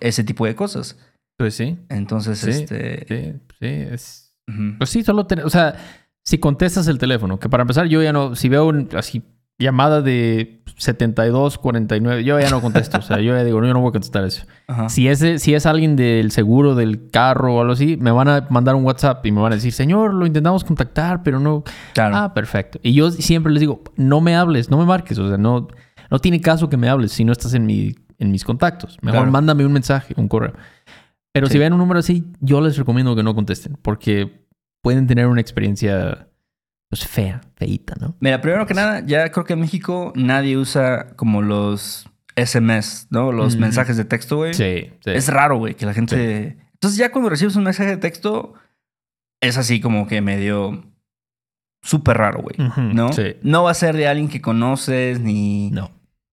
ese 0.00 0.24
tipo 0.24 0.46
de 0.46 0.54
cosas. 0.54 0.96
pues 1.36 1.54
sí. 1.54 1.78
Entonces, 1.88 2.38
Sí, 2.38 2.50
este... 2.50 3.06
Sí, 3.08 3.40
sí. 3.58 3.66
Es. 3.66 4.34
Pues 4.78 4.90
sí, 4.90 5.02
solo 5.04 5.26
tener, 5.26 5.44
o 5.44 5.50
sea, 5.50 5.76
si 6.24 6.38
contestas 6.38 6.88
el 6.88 6.98
teléfono, 6.98 7.38
que 7.38 7.48
para 7.48 7.62
empezar 7.62 7.86
yo 7.86 8.02
ya 8.02 8.12
no, 8.12 8.34
si 8.34 8.48
veo 8.48 8.66
un- 8.66 8.88
así 8.96 9.22
llamada 9.60 10.02
de 10.02 10.62
72, 10.76 11.58
49. 11.58 12.24
Yo 12.24 12.40
ya 12.40 12.50
no 12.50 12.60
contesto. 12.60 12.98
o 12.98 13.02
sea, 13.02 13.18
yo 13.20 13.34
ya 13.36 13.44
digo, 13.44 13.60
no, 13.60 13.66
yo 13.66 13.74
no 13.74 13.80
voy 13.80 13.90
a 13.90 13.92
contestar 13.92 14.24
eso. 14.24 14.44
Ajá. 14.66 14.88
Si 14.88 15.06
es, 15.08 15.22
si 15.42 15.54
es 15.54 15.66
alguien 15.66 15.94
del 15.94 16.30
seguro 16.30 16.74
del 16.74 17.10
carro 17.10 17.54
o 17.56 17.60
algo 17.60 17.74
así, 17.74 17.96
me 17.98 18.10
van 18.10 18.28
a 18.28 18.46
mandar 18.50 18.74
un 18.74 18.84
WhatsApp 18.84 19.24
y 19.26 19.30
me 19.30 19.40
van 19.40 19.52
a 19.52 19.56
decir, 19.56 19.72
señor, 19.72 20.14
lo 20.14 20.26
intentamos 20.26 20.64
contactar, 20.64 21.22
pero 21.22 21.38
no. 21.38 21.62
Claro. 21.94 22.16
Ah, 22.16 22.34
perfecto. 22.34 22.80
Y 22.82 22.94
yo 22.94 23.10
siempre 23.10 23.52
les 23.52 23.60
digo, 23.60 23.82
no 23.96 24.20
me 24.20 24.34
hables, 24.36 24.70
no 24.70 24.78
me 24.78 24.86
marques. 24.86 25.18
O 25.18 25.28
sea, 25.28 25.36
no, 25.36 25.68
no 26.10 26.18
tiene 26.18 26.40
caso 26.40 26.68
que 26.68 26.76
me 26.76 26.88
hables 26.88 27.12
si 27.12 27.24
no 27.24 27.32
estás 27.32 27.52
en, 27.54 27.66
mi, 27.66 27.94
en 28.18 28.30
mis 28.32 28.42
contactos. 28.44 28.96
Mejor 29.02 29.20
Claro. 29.20 29.32
mándame 29.32 29.66
un 29.66 29.72
mensaje, 29.72 30.14
un 30.16 30.28
correo. 30.28 30.54
Pero 31.32 31.46
Sí. 31.46 31.52
si 31.52 31.58
ven 31.58 31.72
un 31.74 31.78
número 31.78 32.00
así, 32.00 32.24
yo 32.40 32.60
les 32.60 32.76
recomiendo 32.76 33.14
que 33.14 33.22
no 33.22 33.34
contesten 33.34 33.76
porque 33.82 34.46
pueden 34.82 35.06
tener 35.06 35.26
una 35.26 35.40
experiencia 35.40 36.26
pues 36.90 37.06
fea, 37.06 37.40
feíta, 37.56 37.94
¿no? 38.00 38.14
Mira, 38.20 38.40
primero 38.42 38.66
que 38.66 38.74
nada, 38.74 39.00
ya 39.06 39.30
creo 39.30 39.44
que 39.46 39.52
en 39.54 39.60
México 39.60 40.12
nadie 40.16 40.56
usa 40.58 41.14
como 41.16 41.40
los 41.40 42.06
SMS, 42.36 43.06
¿no? 43.10 43.30
Los 43.32 43.56
Mm. 43.56 43.60
mensajes 43.60 43.96
de 43.96 44.04
texto, 44.04 44.36
güey. 44.38 44.52
Sí, 44.54 44.90
sí. 45.04 45.10
Es 45.10 45.28
raro, 45.28 45.56
güey, 45.56 45.74
que 45.74 45.86
la 45.86 45.94
gente... 45.94 46.58
Entonces 46.74 46.98
ya 46.98 47.12
cuando 47.12 47.30
recibes 47.30 47.54
un 47.56 47.64
mensaje 47.64 47.90
de 47.90 47.96
texto, 47.96 48.54
es 49.40 49.56
así 49.56 49.80
como 49.80 50.06
que 50.06 50.20
medio... 50.20 50.84
Súper 51.82 52.18
raro, 52.18 52.42
güey. 52.42 52.56
¿No? 52.92 53.10
sí. 53.12 53.36
No 53.42 53.62
va 53.62 53.70
a 53.70 53.74
ser 53.74 53.96
de 53.96 54.06
alguien 54.06 54.28
que 54.28 54.42
conoces, 54.42 55.18
ni... 55.20 55.70
No. 55.70 55.90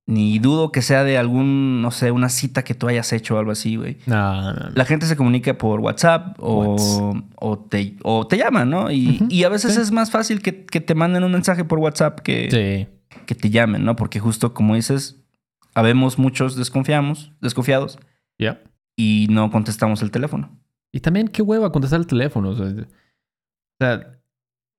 Ni 0.09 0.39
dudo 0.39 0.71
que 0.71 0.81
sea 0.81 1.03
de 1.03 1.17
algún, 1.17 1.81
no 1.81 1.91
sé, 1.91 2.11
una 2.11 2.29
cita 2.29 2.63
que 2.63 2.73
tú 2.73 2.87
hayas 2.87 3.11
hecho 3.11 3.35
o 3.35 3.39
algo 3.39 3.51
así, 3.51 3.75
güey. 3.75 3.97
No, 4.05 4.41
no, 4.41 4.53
no. 4.53 4.69
La 4.73 4.85
gente 4.85 5.05
se 5.05 5.17
comunica 5.17 5.57
por 5.57 5.81
WhatsApp 5.81 6.37
o, 6.39 6.63
Whats. 6.75 7.01
o, 7.35 7.59
te, 7.59 7.97
o 8.03 8.25
te 8.25 8.37
llaman, 8.37 8.69
¿no? 8.69 8.89
Y, 8.89 9.21
y 9.29 9.43
a 9.43 9.49
veces 9.49 9.75
sí. 9.75 9.81
es 9.81 9.91
más 9.91 10.09
fácil 10.09 10.41
que, 10.41 10.65
que 10.65 10.79
te 10.79 10.95
manden 10.95 11.25
un 11.25 11.33
mensaje 11.33 11.65
por 11.65 11.79
WhatsApp 11.79 12.21
que, 12.21 12.47
Sí. 12.49 13.17
que 13.25 13.35
te 13.35 13.49
llamen, 13.49 13.83
¿no? 13.83 13.97
Porque 13.97 14.21
justo 14.21 14.53
como 14.53 14.75
dices, 14.75 15.17
habemos 15.73 16.17
muchos 16.17 16.55
desconfiamos, 16.55 17.33
desconfiados 17.41 17.99
Ya. 18.39 18.61
y 18.95 19.27
no 19.29 19.51
contestamos 19.51 20.01
el 20.03 20.11
teléfono. 20.11 20.57
Y 20.93 21.01
también 21.01 21.27
qué 21.27 21.41
hueva 21.41 21.73
contestar 21.73 21.99
el 21.99 22.07
teléfono. 22.07 22.51
O 22.51 22.55
sea, 22.55 24.16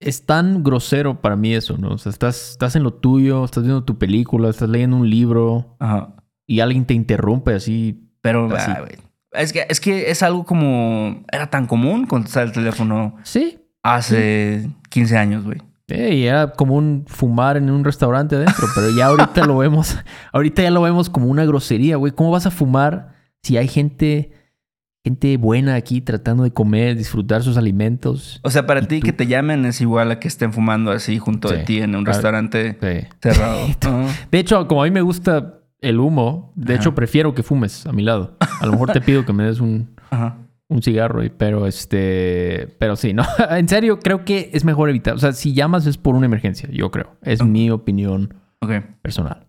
es 0.01 0.27
tan 0.27 0.63
grosero 0.63 1.21
para 1.21 1.37
mí 1.37 1.55
eso, 1.55 1.77
¿no? 1.79 1.91
O 1.91 1.99
sea, 1.99 2.11
estás, 2.11 2.51
estás 2.53 2.77
en 2.77 2.83
lo 2.85 2.95
tuyo, 2.95 3.45
estás 3.45 3.65
viendo 3.65 3.85
tu 3.85 3.99
película, 3.99 4.49
estás 4.49 4.69
leyendo 4.69 4.97
un 4.97 5.11
libro 5.11 5.77
Ajá. 5.81 6.15
y 6.47 6.61
alguien 6.61 6.85
te 6.87 6.95
interrumpe 6.95 7.55
así. 7.55 8.05
Pero, 8.21 8.55
Así. 8.55 8.71
ah, 8.71 8.81
güey, 8.81 8.93
es, 9.33 9.53
que, 9.53 9.67
es 9.69 9.81
que 9.81 10.11
es 10.11 10.23
algo 10.23 10.45
como... 10.45 11.25
Era 11.33 11.49
tan 11.51 11.67
común 11.67 12.07
contestar 12.07 12.45
el 12.45 12.53
teléfono 12.53 13.17
Sí. 13.23 13.59
hace 13.83 14.69
15 14.91 15.17
años, 15.17 15.45
güey. 15.45 15.59
Eh, 15.89 16.15
y 16.17 16.27
era 16.27 16.53
como 16.53 16.75
un 16.77 17.05
fumar 17.07 17.57
en 17.57 17.71
un 17.71 17.83
restaurante 17.85 18.37
adentro, 18.37 18.67
pero 18.75 18.91
ya 18.91 19.07
ahorita 19.07 19.47
lo 19.47 19.57
vemos, 19.59 19.97
ahorita 20.33 20.63
ya 20.63 20.71
lo 20.71 20.83
vemos 20.83 21.09
como 21.11 21.27
una 21.29 21.45
grosería, 21.47 21.97
güey. 21.97 22.13
¿Cómo 22.13 22.31
vas 22.31 22.45
a 22.47 22.51
fumar 22.51 23.15
si 23.43 23.57
hay 23.57 23.69
gente, 23.69 24.33
gente 25.09 25.37
buena 25.37 25.75
aquí 25.75 26.01
tratando 26.01 26.43
de 26.45 26.51
comer, 26.53 26.97
disfrutar 26.97 27.43
sus 27.43 27.57
alimentos? 27.57 28.41
O 28.43 28.51
sea, 28.51 28.67
para 28.67 28.81
¿Y 28.81 28.87
ti 28.87 29.01
tú? 29.01 29.07
que 29.07 29.13
te 29.13 29.27
llamen 29.27 29.65
es 29.65 29.81
igual 29.81 30.11
a 30.11 30.21
que 30.21 30.29
estén 30.29 30.53
fumando 30.53 30.91
así 30.91 31.19
junto 31.19 31.49
de 31.49 31.61
Sí. 31.61 31.65
ti 31.65 31.79
en 31.79 31.95
un 31.97 32.05
restaurante 32.07 32.77
Sí. 32.81 33.09
cerrado. 33.23 33.67
De 34.31 34.39
hecho, 34.39 34.67
como 34.69 34.83
a 34.83 34.85
mí 34.85 34.91
me 34.91 35.01
gusta 35.03 35.55
el 35.81 35.99
humo, 36.01 36.53
de 36.57 36.75
Ajá. 36.75 36.83
hecho 36.83 36.95
prefiero 36.95 37.35
que 37.35 37.43
fumes 37.43 37.87
a 37.87 37.93
mi 37.93 38.03
lado. 38.03 38.37
A 38.61 38.67
lo 38.67 38.73
mejor 38.73 38.93
te 38.93 39.01
pido 39.01 39.25
que 39.25 39.33
me 39.33 39.45
des 39.45 39.61
un, 39.61 39.95
Ajá. 40.11 40.37
un 40.69 40.83
cigarro, 40.83 41.23
pero 41.39 41.67
este, 41.67 42.75
pero 42.79 42.97
sí, 42.97 43.15
no, 43.15 43.23
en 43.51 43.69
serio 43.69 44.01
creo 44.01 44.25
que 44.25 44.51
es 44.53 44.65
mejor 44.65 44.89
evitar. 44.91 45.15
O 45.15 45.19
sea, 45.19 45.33
si 45.33 45.55
llamas 45.55 45.87
es 45.87 45.97
por 45.97 46.15
una 46.17 46.27
emergencia, 46.27 46.69
yo 46.73 46.91
creo. 46.91 47.17
Es 47.23 47.43
mi 47.45 47.71
opinión 47.71 48.35
personal. 49.03 49.47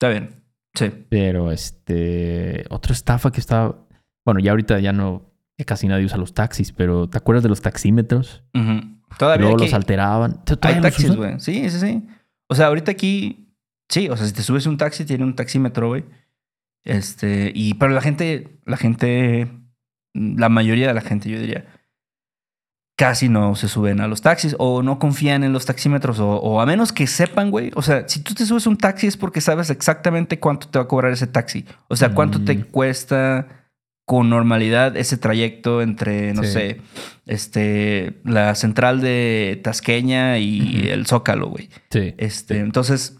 está 0.00 0.08
bien. 0.08 0.30
Sí. 0.74 0.90
Pero 1.08 1.50
este, 1.52 2.64
otra 2.70 2.92
estafa 2.92 3.32
que 3.32 3.40
estaba, 3.40 3.76
bueno, 4.26 4.40
ya 4.40 4.50
ahorita 4.50 4.78
ya 4.80 4.92
no, 4.92 5.22
ya 5.56 5.64
casi 5.64 5.88
nadie 5.88 6.04
usa 6.04 6.18
los 6.18 6.34
taxis, 6.34 6.72
pero 6.72 7.08
¿te 7.08 7.16
acuerdas 7.16 7.42
de 7.42 7.48
los 7.48 7.62
taxímetros? 7.62 8.42
Ujú. 8.54 8.80
Todavía 9.18 9.40
Luego 9.46 9.56
aquí 9.56 9.64
los 9.66 9.72
alteraban. 9.74 10.32
hay 10.32 10.44
¿Todavía 10.56 10.80
los 10.82 10.82
taxis, 10.92 11.16
güey. 11.16 11.40
Sí, 11.40 11.70
sí, 11.70 11.78
sí. 11.80 12.06
O 12.48 12.54
sea, 12.54 12.66
ahorita 12.66 12.90
aquí, 12.92 13.54
sí, 13.88 14.10
o 14.10 14.16
sea, 14.18 14.26
si 14.26 14.34
te 14.34 14.42
subes 14.42 14.66
un 14.66 14.76
taxi, 14.76 15.06
tiene 15.06 15.24
un 15.24 15.34
taxímetro, 15.34 15.88
güey. 15.88 16.04
Este, 16.84 17.50
y, 17.54 17.74
pero 17.74 17.92
la 17.92 18.00
gente, 18.02 18.60
la 18.66 18.76
gente, 18.76 19.48
la 20.14 20.48
mayoría 20.48 20.88
de 20.88 20.94
la 20.94 21.00
gente, 21.00 21.30
yo 21.30 21.40
diría, 21.40 21.64
casi 22.96 23.28
no 23.28 23.54
se 23.56 23.68
suben 23.68 24.00
a 24.00 24.08
los 24.08 24.22
taxis 24.22 24.54
o 24.58 24.82
no 24.82 24.98
confían 24.98 25.44
en 25.44 25.52
los 25.52 25.66
taxímetros 25.66 26.18
o, 26.18 26.28
o 26.36 26.60
a 26.60 26.66
menos 26.66 26.92
que 26.92 27.06
sepan, 27.06 27.50
güey. 27.50 27.70
O 27.74 27.82
sea, 27.82 28.08
si 28.08 28.20
tú 28.22 28.34
te 28.34 28.46
subes 28.46 28.66
a 28.66 28.70
un 28.70 28.78
taxi 28.78 29.06
es 29.06 29.16
porque 29.16 29.40
sabes 29.40 29.68
exactamente 29.70 30.38
cuánto 30.40 30.68
te 30.68 30.78
va 30.78 30.84
a 30.84 30.88
cobrar 30.88 31.12
ese 31.12 31.26
taxi. 31.26 31.66
O 31.88 31.96
sea, 31.96 32.14
cuánto 32.14 32.42
te 32.42 32.54
Mm. 32.56 32.62
cuesta 32.70 33.48
con 34.06 34.30
normalidad 34.30 34.96
ese 34.96 35.18
trayecto 35.18 35.82
entre, 35.82 36.32
no 36.32 36.42
Sí. 36.44 36.48
sé, 36.52 36.80
este, 37.26 38.20
la 38.24 38.54
central 38.54 39.00
de 39.00 39.60
Tasqueña 39.62 40.38
y 40.38 40.88
el 40.90 41.06
Zócalo, 41.06 41.48
güey. 41.48 41.68
Sí. 41.90 42.14
Este, 42.16 42.60
entonces, 42.60 43.18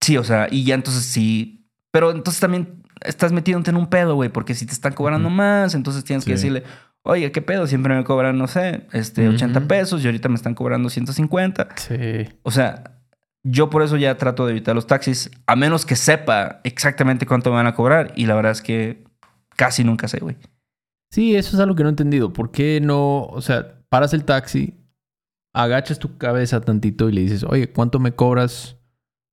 sí, 0.00 0.16
o 0.16 0.24
sea, 0.24 0.46
y 0.50 0.64
ya 0.64 0.74
entonces 0.74 1.04
sí. 1.04 1.66
Pero 1.90 2.12
entonces 2.12 2.40
también 2.40 2.82
estás 3.04 3.32
metiéndote 3.32 3.70
en 3.70 3.76
un 3.76 3.88
pedo, 3.88 4.14
güey, 4.14 4.28
porque 4.30 4.54
si 4.54 4.64
te 4.64 4.72
están 4.72 4.92
cobrando 4.92 5.28
más, 5.28 5.74
entonces 5.74 6.04
tienes 6.04 6.24
que 6.24 6.32
decirle, 6.32 6.62
oye, 7.02 7.32
¿qué 7.32 7.42
pedo? 7.42 7.66
Siempre 7.66 7.94
me 7.96 8.04
cobran, 8.04 8.38
no 8.38 8.46
sé, 8.46 8.86
este, 8.92 9.28
80 9.28 9.58
Ujú. 9.60 9.68
pesos 9.68 10.04
y 10.04 10.06
ahorita 10.06 10.28
me 10.28 10.36
están 10.36 10.54
cobrando 10.54 10.88
150. 10.88 11.68
Sí. 11.76 12.28
O 12.42 12.50
sea, 12.52 12.84
yo 13.42 13.70
por 13.70 13.82
eso 13.82 13.96
ya 13.96 14.16
trato 14.18 14.44
de 14.46 14.52
evitar 14.52 14.74
los 14.76 14.86
taxis, 14.86 15.30
a 15.46 15.56
menos 15.56 15.84
que 15.86 15.96
sepa 15.96 16.60
exactamente 16.64 17.26
cuánto 17.26 17.50
me 17.50 17.56
van 17.56 17.66
a 17.66 17.74
cobrar. 17.74 18.12
Y 18.14 18.26
la 18.26 18.34
verdad 18.36 18.52
es 18.52 18.62
que 18.62 19.02
casi 19.58 19.82
nunca 19.84 20.08
sé, 20.08 20.20
güey. 20.20 20.36
Sí, 21.10 21.34
eso 21.34 21.56
es 21.56 21.60
algo 21.60 21.74
que 21.74 21.82
no 21.82 21.88
he 21.88 21.90
entendido. 21.90 22.32
¿Por 22.32 22.50
qué 22.52 22.80
no, 22.80 23.24
o 23.24 23.40
sea, 23.42 23.82
paras 23.88 24.14
el 24.14 24.24
taxi, 24.24 24.74
agachas 25.52 25.98
tu 25.98 26.16
cabeza 26.16 26.60
tantito 26.60 27.08
y 27.08 27.12
le 27.12 27.22
dices, 27.22 27.44
oye, 27.44 27.72
¿cuánto 27.72 27.98
me 27.98 28.12
cobras 28.12 28.76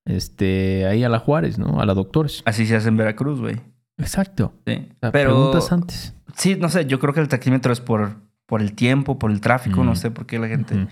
este, 0.05 0.85
ahí 0.87 1.03
a 1.03 1.09
la 1.09 1.19
Juárez, 1.19 1.59
¿no? 1.59 1.79
A 1.79 1.85
la 1.85 1.93
Doctores. 1.93 2.41
Así 2.45 2.65
se 2.65 2.75
hace 2.75 2.89
en 2.89 2.97
Veracruz, 2.97 3.39
güey. 3.39 3.61
Exacto. 3.97 4.53
Sí. 4.65 4.89
O 4.89 4.99
sea, 4.99 5.11
Pero 5.11 5.31
preguntas 5.31 5.71
antes. 5.71 6.15
sí, 6.35 6.55
no 6.55 6.69
sé, 6.69 6.85
yo 6.85 6.99
creo 6.99 7.13
que 7.13 7.19
el 7.19 7.27
taxímetro 7.27 7.71
es 7.71 7.81
por, 7.81 8.15
por 8.47 8.61
el 8.61 8.73
tiempo, 8.73 9.19
por 9.19 9.31
el 9.31 9.41
tráfico, 9.41 9.83
no 9.83 9.95
sé 9.95 10.11
por 10.11 10.25
qué 10.25 10.39
la 10.39 10.47
gente 10.47 10.87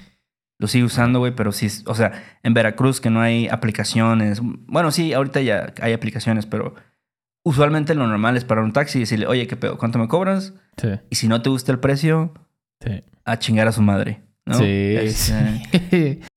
lo 0.59 0.67
sigue 0.67 0.85
usando, 0.85 1.19
güey, 1.19 1.35
pero 1.35 1.51
sí, 1.51 1.67
o 1.87 1.95
sea, 1.95 2.23
en 2.43 2.53
Veracruz 2.53 3.01
que 3.01 3.09
no 3.09 3.19
hay 3.19 3.47
aplicaciones. 3.47 4.39
Bueno, 4.41 4.91
sí, 4.91 5.11
ahorita 5.11 5.41
ya 5.41 5.73
hay 5.81 5.91
aplicaciones, 5.91 6.45
pero 6.45 6.75
usualmente 7.45 7.95
lo 7.95 8.07
normal 8.07 8.37
es 8.37 8.45
parar 8.45 8.63
un 8.63 8.73
taxi 8.73 8.97
y 8.99 9.01
decirle, 9.01 9.27
oye, 9.27 9.47
¿qué 9.47 9.55
pedo? 9.55 9.77
¿Cuánto 9.77 9.99
me 9.99 10.07
cobras? 10.07 10.53
Sí, 10.77 10.87
Y 11.09 11.15
si 11.15 11.27
no 11.27 11.41
te 11.41 11.49
gusta 11.49 11.71
el 11.71 11.79
precio, 11.79 12.33
sí. 12.81 13.03
a 13.25 13.39
chingar 13.39 13.67
a 13.67 13.71
su 13.71 13.81
madre. 13.81 14.23
¿no? 14.45 14.55
Sí, 14.55 14.65
Este, 14.65 15.61
sí. 15.91 16.19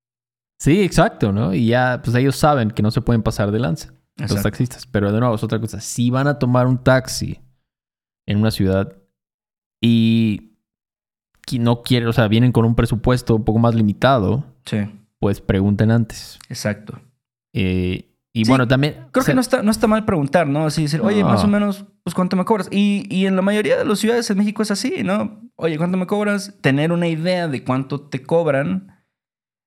Sí, 0.59 0.83
exacto, 0.83 1.33
¿no? 1.33 1.53
Y 1.53 1.67
ya, 1.67 2.01
pues 2.03 2.17
ellos 2.17 2.35
saben 2.37 2.71
que 2.71 2.83
no 2.83 2.91
se 2.91 3.03
pueden 3.03 3.23
pasar 3.23 3.51
de 3.51 3.59
lanza, 3.59 3.93
los 4.17 4.43
taxistas. 4.43 4.87
Pero 4.87 5.13
de 5.13 5.21
nuevo, 5.21 5.35
es 5.35 5.43
otra 5.45 5.61
cosa. 5.61 5.81
Si 5.83 6.09
van 6.11 6.29
a 6.29 6.39
tomar 6.39 6.67
un 6.67 6.83
taxi 6.83 7.41
en 8.27 8.39
una 8.39 8.51
ciudad 8.51 8.97
y 9.83 10.55
no 11.61 11.83
quieren, 11.83 12.09
o 12.09 12.13
sea, 12.15 12.27
vienen 12.29 12.53
con 12.53 12.65
un 12.65 12.75
presupuesto 12.75 13.37
un 13.37 13.45
poco 13.45 13.59
más 13.59 13.75
limitado, 13.75 14.45
Sí, 14.65 14.79
pues 15.19 15.43
pregunten 15.43 15.91
antes. 15.91 16.39
exacto. 16.49 17.01
Eh, 17.55 18.16
y 18.37 18.45
Sí, 18.45 18.51
bueno, 18.51 18.69
también... 18.69 19.07
Creo 19.13 19.23
o 19.23 19.25
sea, 19.25 19.33
que 19.33 19.35
no 19.35 19.41
está, 19.41 19.63
no 19.63 19.71
está 19.71 19.87
mal 19.87 20.05
preguntar, 20.05 20.47
¿no? 20.47 20.67
Así 20.67 20.83
decir, 20.83 21.01
oye, 21.01 21.23
No. 21.23 21.29
más 21.31 21.43
o 21.43 21.49
menos, 21.49 21.87
pues 22.03 22.13
cuánto 22.13 22.37
me 22.37 22.45
cobras. 22.45 22.69
Y, 22.71 23.07
y 23.09 23.25
en 23.25 23.35
la 23.35 23.41
mayoría 23.41 23.79
de 23.79 23.87
las 23.87 23.99
ciudades 23.99 24.29
en 24.29 24.37
México 24.37 24.63
es 24.63 24.71
así, 24.71 25.03
¿no? 25.03 25.41
Oye, 25.55 25.79
¿cuánto 25.79 25.97
me 25.97 26.07
cobras? 26.07 26.55
Tener 26.61 26.93
una 26.93 27.09
idea 27.09 27.49
de 27.49 27.65
cuánto 27.65 27.99
te 27.99 28.23
cobran. 28.23 29.03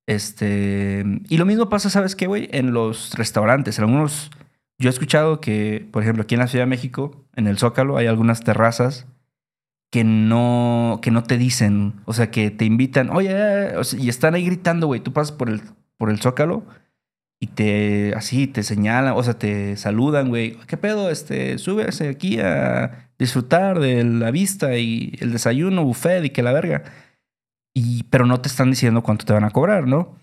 Este. 0.06 1.04
Y 1.30 1.38
lo 1.38 1.46
mismo 1.48 1.68
pasa, 1.68 1.90
¿sabes 1.90 2.16
qué, 2.16 2.28
güey? 2.28 2.48
En 2.52 2.72
los 2.72 3.16
restaurantes. 3.16 3.80
En 3.80 3.86
algunos. 3.86 4.30
Yo 4.78 4.88
he 4.90 4.94
escuchado 4.94 5.42
que, 5.42 5.88
por 5.92 6.04
ejemplo, 6.04 6.22
aquí 6.22 6.36
en 6.36 6.40
la 6.42 6.48
Ciudad 6.48 6.66
de 6.66 6.70
México, 6.70 7.26
en 7.36 7.48
el 7.48 7.58
Zócalo, 7.58 7.98
hay 7.98 8.06
algunas 8.06 8.42
terrazas 8.42 9.08
que 9.92 10.04
no, 10.04 11.00
que 11.02 11.10
no 11.10 11.24
te 11.24 11.40
dicen. 11.40 11.96
O 12.06 12.14
sea, 12.14 12.30
que 12.30 12.52
te 12.52 12.66
invitan, 12.66 13.10
oye, 13.10 13.30
eh", 13.32 13.74
y 13.98 14.10
están 14.10 14.36
ahí 14.36 14.46
gritando, 14.46 14.86
güey. 14.86 15.00
Tú 15.00 15.12
pasas 15.12 15.32
por 15.32 15.50
el, 15.50 15.62
por 15.98 16.12
el 16.12 16.20
Zócalo 16.20 16.66
y 17.42 17.48
te 17.48 18.14
así 18.16 18.48
te 18.48 18.64
señalan, 18.64 19.14
o 19.16 19.24
sea, 19.24 19.40
te 19.40 19.78
saludan, 19.78 20.30
güey. 20.30 20.58
¿Qué 20.68 20.78
pedo? 20.78 21.10
Este, 21.10 21.58
súbese 21.58 22.10
aquí 22.10 22.40
a 22.40 23.10
disfrutar 23.18 23.80
de 23.80 24.04
la 24.04 24.32
vista 24.32 24.78
y 24.78 25.16
el 25.20 25.32
desayuno, 25.32 25.86
buffet 25.86 26.26
y 26.26 26.30
que 26.32 26.44
la 26.44 26.52
verga. 26.52 26.84
Y, 27.74 28.04
pero 28.04 28.26
no 28.26 28.42
te 28.42 28.50
están 28.50 28.72
diciendo 28.72 29.04
cuánto 29.04 29.26
te 29.26 29.34
van 29.34 29.46
a 29.46 29.52
cobrar, 29.52 29.88
¿no? 29.88 30.18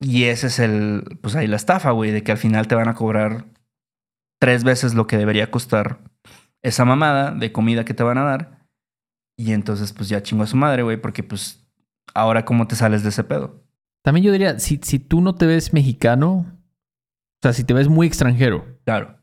Y 0.00 0.24
ese 0.24 0.48
es 0.48 0.58
el, 0.58 1.18
pues 1.22 1.34
ahí 1.36 1.46
la 1.46 1.56
estafa, 1.56 1.90
güey, 1.92 2.10
de 2.10 2.22
que 2.22 2.32
al 2.32 2.38
final 2.38 2.68
te 2.68 2.74
van 2.74 2.88
a 2.88 2.94
cobrar 2.94 3.46
tres 4.40 4.62
veces 4.62 4.94
lo 4.94 5.06
que 5.06 5.16
debería 5.16 5.50
costar 5.50 6.00
esa 6.62 6.84
mamada 6.84 7.32
de 7.32 7.50
comida 7.50 7.84
que 7.84 7.94
te 7.94 8.02
van 8.02 8.18
a 8.18 8.24
dar. 8.24 8.66
Y 9.38 9.52
entonces, 9.52 9.92
pues 9.92 10.08
ya 10.08 10.22
chingo 10.22 10.42
a 10.42 10.46
su 10.46 10.56
madre, 10.56 10.82
güey, 10.82 10.98
porque 11.00 11.22
pues 11.22 11.66
ahora 12.14 12.44
cómo 12.44 12.66
te 12.66 12.76
sales 12.76 13.02
de 13.02 13.08
ese 13.08 13.24
pedo. 13.24 13.64
También 14.04 14.24
yo 14.24 14.32
diría, 14.32 14.58
si, 14.58 14.80
si 14.82 14.98
tú 14.98 15.20
no 15.20 15.34
te 15.34 15.46
ves 15.46 15.72
mexicano, 15.72 16.57
O 17.40 17.42
sea, 17.42 17.52
si 17.52 17.64
te 17.64 17.74
ves 17.74 17.88
muy 17.88 18.06
extranjero, 18.06 18.64
Claro. 18.84 19.16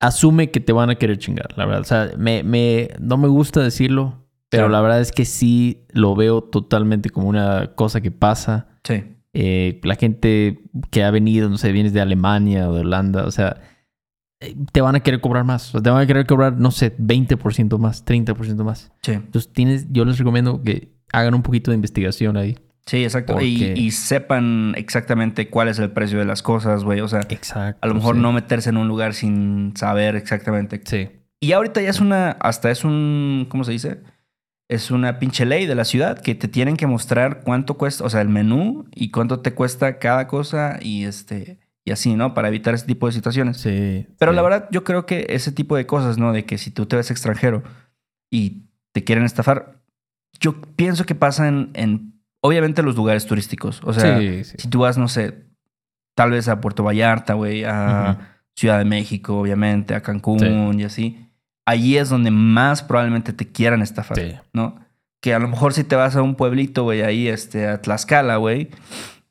asume 0.00 0.50
que 0.50 0.60
te 0.60 0.72
van 0.72 0.90
a 0.90 0.96
querer 0.96 1.18
chingar, 1.18 1.56
la 1.56 1.66
verdad. 1.66 1.80
O 1.80 1.84
sea, 1.84 2.10
me, 2.18 2.42
me, 2.42 2.88
no 3.00 3.16
me 3.16 3.28
gusta 3.28 3.60
decirlo, 3.62 4.26
pero 4.50 4.64
Claro. 4.64 4.72
la 4.72 4.80
verdad 4.82 5.00
es 5.00 5.12
que 5.12 5.24
sí 5.24 5.86
lo 5.90 6.14
veo 6.14 6.42
totalmente 6.42 7.10
como 7.10 7.28
una 7.28 7.74
cosa 7.74 8.00
que 8.00 8.10
pasa. 8.10 8.68
Sí. 8.84 9.04
Eh, 9.34 9.80
la 9.84 9.96
gente 9.96 10.62
que 10.90 11.04
ha 11.04 11.10
venido, 11.10 11.48
no 11.50 11.58
sé, 11.58 11.72
vienes 11.72 11.92
de 11.92 12.00
Alemania 12.00 12.68
o 12.70 12.74
de 12.74 12.80
Holanda, 12.80 13.26
o 13.26 13.30
sea, 13.30 13.60
eh, 14.40 14.54
te 14.72 14.80
van 14.80 14.94
a 14.96 15.00
querer 15.00 15.20
cobrar 15.20 15.44
más. 15.44 15.68
O 15.68 15.72
sea, 15.72 15.82
te 15.82 15.90
van 15.90 16.02
a 16.02 16.06
querer 16.06 16.26
cobrar, 16.26 16.54
no 16.58 16.70
sé, 16.70 16.94
20% 16.98 17.78
más, 17.78 18.04
30% 18.04 18.64
más. 18.64 18.92
Sí. 19.02 19.12
Entonces, 19.12 19.52
tienes, 19.52 19.86
yo 19.92 20.04
les 20.04 20.18
recomiendo 20.18 20.62
que 20.62 20.94
hagan 21.12 21.34
un 21.34 21.42
poquito 21.42 21.70
de 21.70 21.74
investigación 21.74 22.36
ahí. 22.36 22.56
Sí, 22.86 23.02
exacto. 23.02 23.32
Porque- 23.34 23.46
Y, 23.46 23.64
y 23.78 23.90
sepan 23.90 24.74
exactamente 24.76 25.48
cuál 25.48 25.68
es 25.68 25.78
el 25.78 25.90
precio 25.90 26.18
de 26.18 26.24
las 26.24 26.42
cosas, 26.42 26.84
güey. 26.84 27.00
O 27.00 27.08
sea, 27.08 27.20
Exacto. 27.28 27.78
a 27.82 27.86
lo 27.88 27.94
mejor 27.94 28.14
sí. 28.16 28.22
no 28.22 28.32
meterse 28.32 28.70
en 28.70 28.76
un 28.76 28.86
lugar 28.88 29.12
sin 29.14 29.76
saber 29.76 30.14
exactamente. 30.16 30.80
Sí. 30.84 31.08
Y 31.40 31.52
ahorita 31.52 31.80
ya 31.82 31.90
es 31.90 32.00
una, 32.00 32.30
hasta 32.40 32.70
es 32.70 32.84
un, 32.84 33.46
¿cómo 33.48 33.64
se 33.64 33.72
dice? 33.72 34.00
Es 34.68 34.90
una 34.90 35.18
pinche 35.18 35.44
ley 35.46 35.66
de 35.66 35.74
la 35.74 35.84
ciudad 35.84 36.20
que 36.20 36.34
te 36.34 36.48
tienen 36.48 36.76
que 36.76 36.86
mostrar 36.86 37.40
cuánto 37.44 37.74
cuesta, 37.74 38.04
o 38.04 38.10
sea, 38.10 38.20
el 38.20 38.28
menú 38.28 38.86
y 38.94 39.10
cuánto 39.10 39.40
te 39.40 39.52
cuesta 39.52 39.98
cada 39.98 40.26
cosa 40.28 40.78
y 40.80 41.04
este, 41.04 41.58
y 41.84 41.90
así, 41.92 42.14
¿no? 42.14 42.34
Para 42.34 42.48
evitar 42.48 42.74
ese 42.74 42.86
tipo 42.86 43.06
de 43.06 43.12
situaciones. 43.12 43.58
Sí. 43.58 44.06
Pero 44.18 44.32
sí. 44.32 44.36
la 44.36 44.42
verdad, 44.42 44.68
yo 44.72 44.82
creo 44.84 45.06
que 45.06 45.26
ese 45.28 45.52
tipo 45.52 45.76
de 45.76 45.86
cosas, 45.86 46.18
¿no? 46.18 46.32
De 46.32 46.44
que 46.44 46.56
si 46.58 46.70
tú 46.70 46.86
te 46.86 46.96
ves 46.96 47.10
extranjero 47.10 47.62
y 48.30 48.62
te 48.92 49.04
quieren 49.04 49.24
estafar, 49.24 49.80
yo 50.40 50.60
pienso 50.76 51.04
que 51.04 51.14
pasa 51.14 51.46
en, 51.48 51.70
en 51.74 52.15
obviamente, 52.46 52.82
los 52.82 52.96
lugares 52.96 53.26
turísticos. 53.26 53.80
O 53.84 53.92
sea, 53.92 54.18
Sí, 54.18 54.44
sí. 54.44 54.56
si 54.58 54.68
tú 54.68 54.80
vas, 54.80 54.96
no 54.98 55.08
sé, 55.08 55.34
tal 56.14 56.30
vez 56.30 56.48
a 56.48 56.60
Puerto 56.60 56.82
Vallarta, 56.84 57.34
güey, 57.34 57.64
a. 57.64 58.32
Ciudad 58.58 58.78
de 58.78 58.86
México, 58.86 59.38
obviamente, 59.38 59.94
a 59.94 60.00
Cancún 60.00 60.38
Sí. 60.40 60.80
y 60.80 60.84
así, 60.84 61.28
allí 61.66 61.98
es 61.98 62.08
donde 62.08 62.30
más 62.30 62.82
probablemente 62.82 63.34
te 63.34 63.46
quieran 63.46 63.82
estafar. 63.82 64.42
¿no? 64.54 64.76
Que 65.20 65.34
a 65.34 65.38
lo 65.38 65.46
mejor 65.46 65.74
si 65.74 65.84
te 65.84 65.94
vas 65.94 66.16
a 66.16 66.22
un 66.22 66.36
pueblito, 66.36 66.84
güey, 66.84 67.02
ahí, 67.02 67.28
este, 67.28 67.66
a 67.66 67.82
Tlaxcala, 67.82 68.36
güey, 68.36 68.70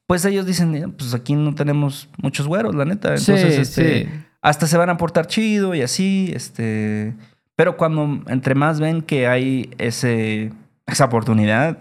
pues 0.05 0.23
ellos 0.25 0.45
dicen, 0.45 0.75
"Eh, 0.75 0.87
pues 0.95 1.15
aquí 1.15 1.33
no 1.33 1.55
tenemos 1.55 2.07
muchos 2.21 2.47
güeros, 2.47 2.75
la 2.75 2.85
neta. 2.85 3.15
Entonces, 3.15 3.57
este, 3.57 4.09
hasta 4.43 4.67
se 4.67 4.77
van 4.77 4.91
a 4.91 4.97
portar 4.97 5.25
chido 5.25 5.73
y 5.73 5.81
así, 5.81 6.31
este... 6.35 7.15
Pero 7.55 7.77
cuando 7.77 8.21
entre 8.27 8.53
más 8.53 8.79
ven 8.79 9.01
que 9.01 9.25
hay 9.25 9.71
ese, 9.79 10.51
esa 10.85 11.05
oportunidad 11.05 11.79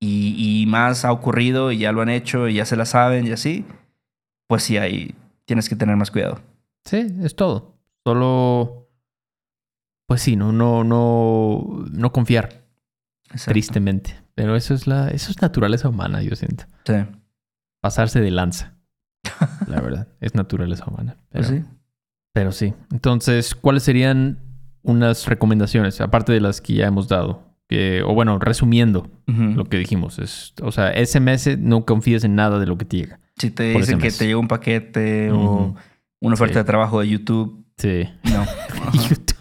y, 0.00 0.62
y 0.62 0.66
más 0.66 1.04
ha 1.04 1.12
ocurrido 1.12 1.72
y 1.72 1.78
ya 1.78 1.92
lo 1.92 2.02
han 2.02 2.08
hecho 2.08 2.48
y 2.48 2.54
ya 2.54 2.64
se 2.64 2.76
la 2.76 2.84
saben 2.84 3.26
y 3.26 3.32
así, 3.32 3.64
pues 4.46 4.62
sí, 4.62 4.76
ahí 4.76 5.14
tienes 5.44 5.68
que 5.68 5.76
tener 5.76 5.96
más 5.96 6.10
cuidado. 6.10 6.40
Sí, 6.84 7.06
es 7.22 7.34
todo. 7.36 7.74
Solo, 8.04 8.88
pues 10.06 10.22
sí, 10.22 10.36
no, 10.36 10.52
no, 10.52 10.84
no, 10.84 11.84
no 11.90 12.12
confiar, 12.12 12.62
Exacto. 13.30 13.52
tristemente. 13.52 14.16
Pero 14.34 14.56
eso 14.56 14.72
es 14.74 14.86
la, 14.86 15.08
eso 15.08 15.30
es 15.30 15.42
naturaleza 15.42 15.88
humana, 15.88 16.22
yo 16.22 16.34
siento. 16.36 16.64
Sí. 16.86 16.94
Pasarse 17.80 18.20
de 18.20 18.30
lanza. 18.30 18.74
La 19.66 19.80
verdad, 19.80 20.08
es 20.20 20.34
naturaleza 20.34 20.84
humana. 20.86 21.16
Pero, 21.30 21.46
Pues 21.46 21.60
sí. 21.60 21.64
pero 22.32 22.52
sí. 22.52 22.72
Entonces, 22.92 23.54
¿cuáles 23.54 23.82
serían 23.82 24.38
unas 24.82 25.26
recomendaciones, 25.26 26.00
aparte 26.00 26.32
de 26.32 26.40
las 26.40 26.60
que 26.60 26.74
ya 26.74 26.86
hemos 26.86 27.08
dado? 27.08 27.42
Que, 27.68 28.02
o 28.02 28.14
bueno, 28.14 28.38
resumiendo 28.38 29.10
lo 29.26 29.64
que 29.66 29.76
dijimos, 29.76 30.18
es, 30.18 30.54
o 30.62 30.72
sea, 30.72 30.92
SMS 31.04 31.58
no 31.58 31.84
confíes 31.84 32.24
en 32.24 32.34
nada 32.34 32.58
de 32.58 32.66
lo 32.66 32.78
que 32.78 32.86
te 32.86 32.96
llega. 32.96 33.20
Si 33.36 33.50
te 33.50 33.64
dicen 33.74 33.98
que 33.98 34.10
te 34.10 34.26
llega 34.26 34.38
un 34.38 34.48
paquete 34.48 35.30
o 35.30 35.74
una 36.20 36.34
oferta 36.34 36.54
Sí. 36.54 36.58
de 36.60 36.64
trabajo 36.64 37.00
de 37.00 37.08
YouTube, 37.10 37.66
Sí. 37.76 38.04
no. 38.24 38.44
YouTube. 39.08 39.36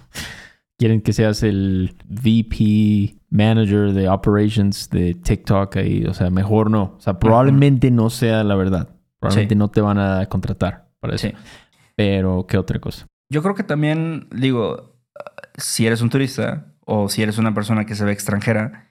Quieren 0.78 1.02
que 1.02 1.14
seas 1.14 1.42
el 1.42 1.96
VP 2.08 3.16
Manager 3.30 3.94
de 3.94 4.10
Operations 4.10 4.90
de 4.90 5.14
TikTok 5.16 5.78
ahí. 5.78 6.06
O 6.06 6.14
sea, 6.14 6.30
mejor 6.30 6.70
no. 6.70 6.96
O 6.98 7.00
sea, 7.00 7.18
probablemente 7.18 7.90
no 7.92 8.10
sea 8.10 8.44
la 8.44 8.56
verdad. 8.56 8.90
Probablemente 9.20 9.56
Sí. 9.56 9.60
no 9.60 9.70
te 9.70 9.82
van 9.82 9.98
a 9.98 10.26
contratar 10.28 10.90
para 11.00 11.16
eso. 11.16 11.30
Sí. 11.30 11.34
Pero, 11.96 12.46
¿qué 12.48 12.58
otra 12.58 12.80
cosa? 12.80 13.08
Yo 13.32 13.42
creo 13.42 13.56
que 13.56 13.64
también, 13.64 14.28
digo, 14.32 14.96
si 15.58 15.88
eres 15.88 16.02
un 16.02 16.10
turista 16.10 16.74
o 16.88 17.10
si 17.10 17.22
eres 17.22 17.38
una 17.38 17.54
persona 17.54 17.86
que 17.86 17.94
se 17.96 18.04
ve 18.06 18.12
extranjera, 18.14 18.88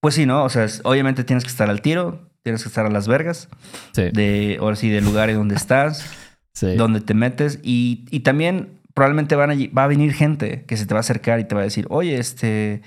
pues 0.00 0.14
sí, 0.14 0.24
¿no? 0.26 0.44
O 0.44 0.48
sea, 0.48 0.64
es- 0.64 0.80
obviamente 0.84 1.24
tienes 1.24 1.44
que 1.44 1.50
estar 1.50 1.68
al 1.68 1.82
tiro, 1.82 2.30
tienes 2.42 2.62
que 2.62 2.68
estar 2.68 2.86
a 2.86 2.90
las 2.90 3.08
vergas, 3.08 3.48
Sí. 3.92 4.10
de, 4.12 4.56
ahora 4.60 4.76
sí, 4.76 4.88
del 4.88 5.04
lugar 5.04 5.28
en 5.30 5.36
donde 5.36 5.56
estás, 5.56 6.04
sí. 6.54 6.74
donde 6.76 7.00
te 7.00 7.12
metes 7.14 7.58
y, 7.62 8.04
y 8.10 8.20
también 8.20 8.78
probablemente 8.94 9.34
van 9.36 9.50
a, 9.50 9.54
va 9.76 9.84
a 9.84 9.88
venir 9.88 10.14
gente 10.14 10.64
que 10.66 10.76
se 10.76 10.86
te 10.86 10.94
va 10.94 11.00
a 11.00 11.00
acercar 11.00 11.40
y 11.40 11.44
te 11.44 11.54
va 11.54 11.60
a 11.62 11.64
decir, 11.64 11.86
oye, 11.90 12.18
este, 12.18 12.80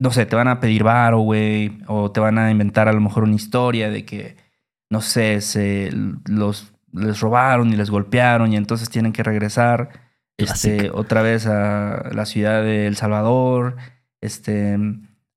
no 0.00 0.10
sé, 0.12 0.24
te 0.26 0.36
van 0.36 0.48
a 0.48 0.60
pedir 0.60 0.82
varo, 0.84 1.18
güey, 1.20 1.78
o 1.88 2.10
te 2.10 2.20
van 2.20 2.38
a 2.38 2.50
inventar 2.50 2.88
a 2.88 2.92
lo 2.92 3.00
mejor 3.00 3.24
una 3.24 3.34
historia 3.34 3.90
de 3.90 4.04
que, 4.04 4.36
no 4.90 5.00
sé, 5.00 5.40
se 5.40 5.90
los 6.28 6.72
les 6.92 7.18
robaron 7.20 7.72
y 7.72 7.76
les 7.76 7.90
golpearon 7.90 8.52
y 8.52 8.56
entonces 8.56 8.88
tienen 8.88 9.12
que 9.12 9.24
regresar 9.24 10.03
este, 10.36 10.90
otra 10.90 11.22
vez 11.22 11.46
a 11.46 12.10
la 12.12 12.26
ciudad 12.26 12.62
de 12.62 12.86
El 12.86 12.96
Salvador. 12.96 13.76
Este, 14.20 14.78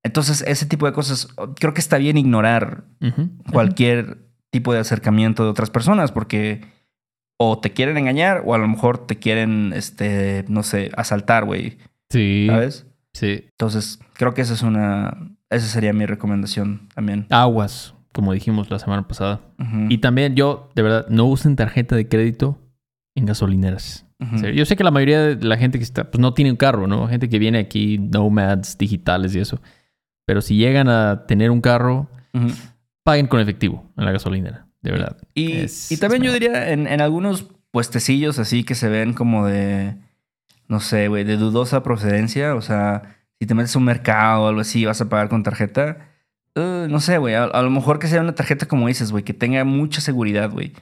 entonces, 0.04 0.44
ese 0.48 0.66
tipo 0.66 0.86
de 0.86 0.94
cosas, 0.94 1.28
creo 1.60 1.74
que 1.74 1.82
está 1.82 1.98
bien 1.98 2.18
ignorar 2.18 2.86
cualquier 3.52 4.20
tipo 4.50 4.74
de 4.74 4.80
acercamiento 4.80 5.44
de 5.44 5.50
otras 5.50 5.70
personas 5.70 6.12
porque 6.12 6.62
o 7.40 7.60
te 7.60 7.72
quieren 7.72 7.98
engañar 7.98 8.42
o 8.46 8.56
a 8.56 8.58
lo 8.58 8.68
mejor 8.68 9.06
te 9.06 9.18
quieren, 9.18 9.72
este, 9.76 10.46
no 10.48 10.64
sé, 10.64 10.90
asaltar, 10.98 11.46
güey, 11.46 11.78
Sí. 12.10 12.48
¿sabes? 12.50 12.88
Sí. 13.14 13.46
Entonces, 13.52 14.00
creo 14.14 14.34
que 14.34 14.42
esa 14.42 14.54
es 14.54 14.62
una, 14.64 15.36
esa 15.50 15.68
sería 15.68 15.94
mi 15.94 16.06
recomendación 16.06 16.88
también. 16.96 17.28
Aguas, 17.30 17.94
como 18.14 18.32
dijimos 18.34 18.72
la 18.72 18.80
semana 18.80 19.08
pasada. 19.08 19.42
Y 19.90 19.98
también 20.00 20.36
yo, 20.36 20.70
de 20.76 20.82
verdad, 20.84 21.06
no 21.10 21.26
usen 21.26 21.56
tarjeta 21.56 21.96
de 21.96 22.08
crédito 22.08 22.58
en 23.18 23.26
gasolineras. 23.26 24.06
Yo 24.56 24.66
sé 24.66 24.76
que 24.76 24.84
la 24.84 24.90
mayoría 24.92 25.22
de 25.36 25.46
la 25.46 25.58
gente 25.58 25.78
que 25.78 25.84
está, 25.84 26.10
pues 26.10 26.20
no 26.20 26.34
tiene 26.34 26.50
un 26.52 26.58
carro, 26.58 26.88
¿no? 26.88 27.08
Gente 27.08 27.30
que 27.30 27.38
viene 27.40 27.60
aquí, 27.60 27.98
nomads 28.00 28.78
digitales 28.78 29.36
y 29.36 29.40
eso. 29.40 29.62
Pero 30.26 30.42
si 30.42 30.56
llegan 30.56 30.90
a 30.90 31.26
tener 31.28 31.52
un 31.52 31.62
carro, 31.62 32.10
paguen 33.04 33.28
con 33.28 33.40
efectivo 33.40 33.92
en 33.98 34.06
la 34.06 34.12
gasolinera, 34.12 34.68
de 34.82 34.92
verdad. 34.92 35.18
Y, 35.34 35.54
Es- 35.54 35.92
y 35.92 35.98
también 35.98 36.24
yo 36.24 36.34
diría 36.34 36.72
en, 36.72 36.88
en 36.88 37.02
algunos 37.02 37.48
puestecillos 37.72 38.40
así 38.40 38.64
que 38.64 38.76
se 38.76 38.90
ven 38.90 39.14
como 39.14 39.46
de, 39.46 39.96
no 40.68 40.80
sé, 40.80 41.08
güey, 41.08 41.24
de 41.24 41.38
dudosa 41.38 41.84
procedencia. 41.84 42.56
O 42.56 42.62
sea, 42.62 43.18
si 43.40 43.46
te 43.46 43.54
metes 43.54 43.76
a 43.76 43.80
un 43.80 43.86
mercado 43.86 44.44
o 44.44 44.48
algo 44.48 44.62
así 44.62 44.80
y 44.82 44.86
vas 44.86 45.00
a 45.02 45.10
pagar 45.10 45.30
con 45.30 45.44
tarjeta, 45.44 46.10
eh, 46.56 46.88
no 46.90 47.00
sé, 47.00 47.18
güey, 47.20 47.36
a, 47.36 47.44
a 47.44 47.62
lo 47.62 47.70
mejor 47.70 48.00
que 48.00 48.08
sea 48.08 48.22
una 48.22 48.34
tarjeta 48.36 48.68
como 48.68 48.88
dices, 48.88 49.12
güey, 49.12 49.24
que 49.24 49.34
tenga 49.36 49.64
mucha 49.64 50.02
seguridad, 50.02 50.50
güey. 50.52 50.74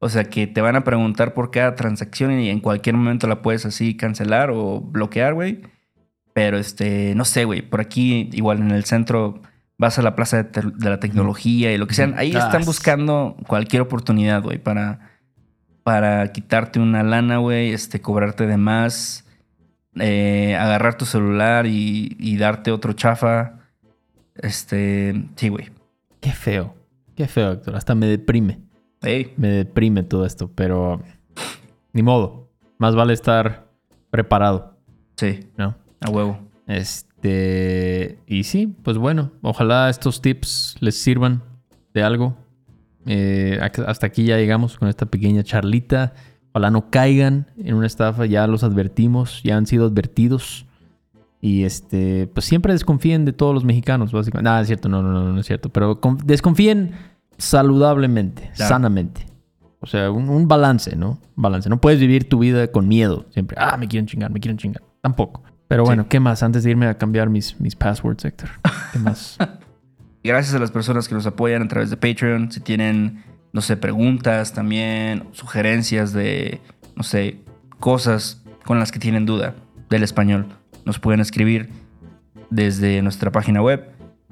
O 0.00 0.08
sea, 0.08 0.24
que 0.24 0.46
te 0.46 0.60
van 0.60 0.76
a 0.76 0.84
preguntar 0.84 1.32
por 1.34 1.50
cada 1.50 1.74
transacción 1.76 2.38
y 2.38 2.50
en 2.50 2.60
cualquier 2.60 2.94
momento 2.96 3.26
la 3.26 3.40
puedes 3.42 3.64
así 3.64 3.96
cancelar 3.96 4.50
o 4.50 4.80
bloquear, 4.80 5.34
güey. 5.34 5.62
Pero 6.34 6.58
este, 6.58 7.14
no 7.14 7.24
sé, 7.24 7.44
güey, 7.44 7.62
por 7.62 7.80
aquí 7.80 8.28
igual 8.32 8.58
en 8.58 8.70
el 8.72 8.84
centro 8.84 9.40
vas 9.78 9.98
a 9.98 10.02
la 10.02 10.14
plaza 10.14 10.42
de, 10.42 10.72
la 10.88 11.00
tecnología 11.00 11.72
y 11.72 11.78
lo 11.78 11.86
que 11.86 11.94
sean. 11.94 12.14
Ahí 12.18 12.32
Ah, 12.34 12.40
están 12.40 12.62
sí. 12.62 12.66
buscando 12.66 13.36
cualquier 13.46 13.82
oportunidad, 13.82 14.42
güey, 14.42 14.58
para, 14.58 15.18
para 15.84 16.32
quitarte 16.32 16.80
una 16.80 17.02
lana, 17.02 17.38
güey, 17.38 17.72
este, 17.72 18.00
cobrarte 18.00 18.46
de 18.46 18.56
más, 18.56 19.26
eh, 19.98 20.56
agarrar 20.58 20.98
tu 20.98 21.06
celular 21.06 21.66
y, 21.66 22.16
y 22.18 22.36
darte 22.36 22.72
otro 22.72 22.92
chafa. 22.92 23.60
Este, 24.34 25.24
sí, 25.36 25.48
güey. 25.48 25.70
Qué 26.20 26.32
feo. 26.32 26.74
Qué 27.14 27.28
feo, 27.28 27.52
Héctor. 27.52 27.76
Hasta 27.76 27.94
me 27.94 28.06
deprime. 28.06 28.58
Me 29.36 29.48
deprime 29.48 30.02
todo 30.02 30.24
esto, 30.26 30.50
pero 30.54 31.02
ni 31.92 32.02
modo. 32.02 32.48
Más 32.78 32.94
vale 32.94 33.12
estar 33.12 33.68
preparado, 34.10 34.76
sí, 35.16 35.40
¿no? 35.56 35.76
a 36.00 36.10
huevo. 36.10 36.38
Este, 36.66 38.18
y 38.26 38.44
sí, 38.44 38.74
pues 38.82 38.98
bueno, 38.98 39.30
ojalá 39.42 39.88
estos 39.90 40.20
tips 40.20 40.76
les 40.80 40.96
sirvan 41.00 41.42
de 41.92 42.02
algo. 42.02 42.36
Eh, 43.06 43.58
hasta 43.86 44.06
aquí 44.06 44.24
ya 44.24 44.36
llegamos 44.38 44.78
con 44.78 44.88
esta 44.88 45.06
pequeña 45.06 45.42
charlita. 45.42 46.14
Ojalá 46.52 46.70
no 46.70 46.90
caigan 46.90 47.48
en 47.58 47.74
una 47.74 47.86
estafa, 47.86 48.26
ya 48.26 48.46
los 48.46 48.62
advertimos, 48.64 49.42
ya 49.42 49.56
han 49.56 49.66
sido 49.66 49.86
advertidos. 49.86 50.66
Y 51.40 51.64
este, 51.64 52.26
pues 52.32 52.46
siempre 52.46 52.72
desconfíen 52.72 53.24
de 53.24 53.32
todos 53.32 53.52
los 53.54 53.64
mexicanos, 53.64 54.12
básicamente. 54.12 54.44
Nada, 54.48 54.60
es 54.62 54.66
cierto, 54.68 54.88
no, 54.88 55.02
no, 55.02 55.12
no, 55.12 55.32
no 55.32 55.40
es 55.40 55.46
cierto. 55.46 55.68
Pero 55.68 56.00
con- 56.00 56.16
desconfíen 56.24 56.92
saludablemente, 57.38 58.50
Claro. 58.54 58.68
sanamente. 58.68 59.26
O 59.80 59.86
sea, 59.86 60.10
un, 60.10 60.28
un 60.30 60.48
balance, 60.48 60.96
¿no? 60.96 61.20
Balance. 61.36 61.68
No 61.68 61.80
puedes 61.80 62.00
vivir 62.00 62.28
tu 62.28 62.38
vida 62.38 62.68
con 62.68 62.88
miedo. 62.88 63.26
Siempre, 63.30 63.56
ah, 63.60 63.76
me 63.76 63.86
quieren 63.86 64.06
chingar, 64.06 64.30
me 64.30 64.40
quieren 64.40 64.56
chingar. 64.56 64.82
Tampoco. 65.02 65.42
Pero 65.68 65.84
Sí. 65.84 65.88
bueno, 65.88 66.08
¿qué 66.08 66.20
más? 66.20 66.42
Antes 66.42 66.64
de 66.64 66.70
irme 66.70 66.86
a 66.86 66.96
cambiar 66.96 67.28
mis, 67.28 67.60
mis 67.60 67.76
passwords, 67.76 68.24
Héctor. 68.24 68.48
¿Qué 68.92 68.98
más? 68.98 69.36
Gracias 70.24 70.54
a 70.54 70.58
las 70.58 70.70
personas 70.70 71.06
que 71.06 71.14
nos 71.14 71.26
apoyan 71.26 71.62
a 71.62 71.68
través 71.68 71.90
de 71.90 71.96
Patreon. 71.98 72.50
Si 72.50 72.60
tienen 72.60 73.22
no 73.52 73.60
sé, 73.60 73.76
preguntas 73.76 74.52
también, 74.52 75.28
sugerencias 75.32 76.12
de, 76.12 76.60
no 76.96 77.04
sé, 77.04 77.40
cosas 77.78 78.42
con 78.64 78.80
las 78.80 78.90
que 78.90 78.98
tienen 78.98 79.26
duda 79.26 79.54
del 79.90 80.02
español. 80.02 80.46
Nos 80.84 80.98
pueden 80.98 81.20
escribir 81.20 81.68
desde 82.50 83.00
nuestra 83.02 83.30
página 83.30 83.62
web 83.62 83.90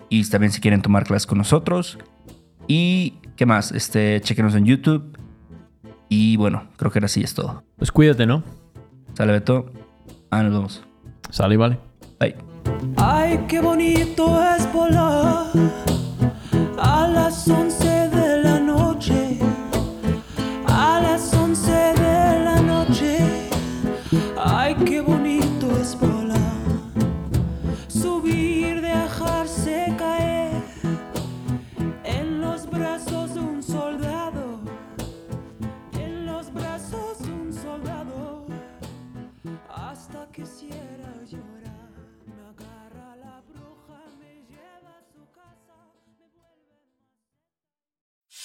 y 0.08 0.28
también 0.28 0.50
si 0.52 0.60
quieren 0.60 0.82
tomar 0.82 1.04
clases 1.04 1.26
con 1.26 1.38
nosotros. 1.38 1.98
Y 2.74 3.18
qué 3.36 3.44
más, 3.44 3.70
este, 3.72 4.18
chequenos 4.22 4.54
en 4.54 4.64
YouTube. 4.64 5.18
Y 6.08 6.38
bueno, 6.38 6.68
creo 6.78 6.90
que 6.90 7.00
ahora 7.00 7.08
sí 7.08 7.20
es 7.22 7.34
todo. 7.34 7.64
Pues 7.76 7.92
cuídate, 7.92 8.24
¿no? 8.24 8.42
Sale 9.12 9.30
Beto. 9.30 9.70
Ah, 10.30 10.42
nos 10.42 10.52
vemos. 10.54 10.82
Sale 11.28 11.52
y 11.52 11.58
vale. 11.58 11.78
Bye. 12.18 12.34
Ay, 12.96 13.44
qué 13.46 13.60
bonito 13.60 14.42
es 14.56 14.72
volar 14.72 15.48
a 16.78 17.08
las 17.08 17.46
11 17.46 17.91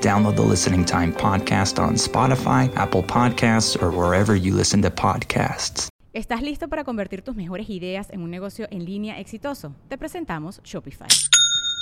Download 0.00 0.36
the 0.36 0.42
Listening 0.42 0.84
Time 0.84 1.12
Podcast 1.12 1.78
on 1.78 1.94
Spotify, 1.94 2.70
Apple 2.76 3.02
Podcasts, 3.02 3.80
or 3.82 3.90
wherever 3.90 4.36
you 4.36 4.54
listen 4.54 4.82
to 4.82 4.90
podcasts. 4.90 5.88
¿Estás 6.12 6.40
listo 6.40 6.68
para 6.68 6.84
convertir 6.84 7.22
tus 7.22 7.36
mejores 7.36 7.68
ideas 7.68 8.08
en 8.10 8.22
un 8.22 8.30
negocio 8.30 8.66
en 8.70 8.84
línea 8.84 9.20
exitoso? 9.20 9.74
Te 9.88 9.98
presentamos 9.98 10.62
Shopify. 10.64 11.08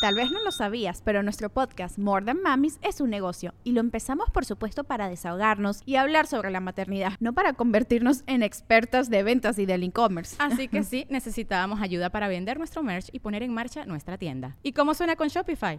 Tal 0.00 0.16
vez 0.16 0.30
no 0.30 0.42
lo 0.42 0.50
sabías, 0.50 1.02
pero 1.04 1.22
nuestro 1.22 1.50
podcast 1.50 1.98
More 1.98 2.24
Than 2.24 2.42
Mamis 2.42 2.78
es 2.82 3.00
un 3.00 3.10
negocio 3.10 3.54
y 3.62 3.72
lo 3.72 3.80
empezamos 3.80 4.30
por 4.30 4.44
supuesto 4.44 4.84
para 4.84 5.08
desahogarnos 5.08 5.82
y 5.86 5.96
hablar 5.96 6.26
sobre 6.26 6.50
la 6.50 6.60
maternidad, 6.60 7.12
no 7.20 7.32
para 7.32 7.52
convertirnos 7.52 8.22
en 8.26 8.42
expertas 8.42 9.08
de 9.08 9.22
ventas 9.22 9.58
y 9.58 9.66
del 9.66 9.82
e-commerce. 9.82 10.36
Así 10.40 10.68
que 10.68 10.82
sí, 10.84 11.06
necesitábamos 11.10 11.80
ayuda 11.80 12.10
para 12.10 12.28
vender 12.28 12.58
nuestro 12.58 12.82
merch 12.82 13.08
y 13.12 13.20
poner 13.20 13.42
en 13.42 13.54
marcha 13.54 13.86
nuestra 13.86 14.18
tienda. 14.18 14.56
¿Y 14.62 14.72
cómo 14.72 14.94
suena 14.94 15.16
con 15.16 15.28
Shopify? 15.28 15.78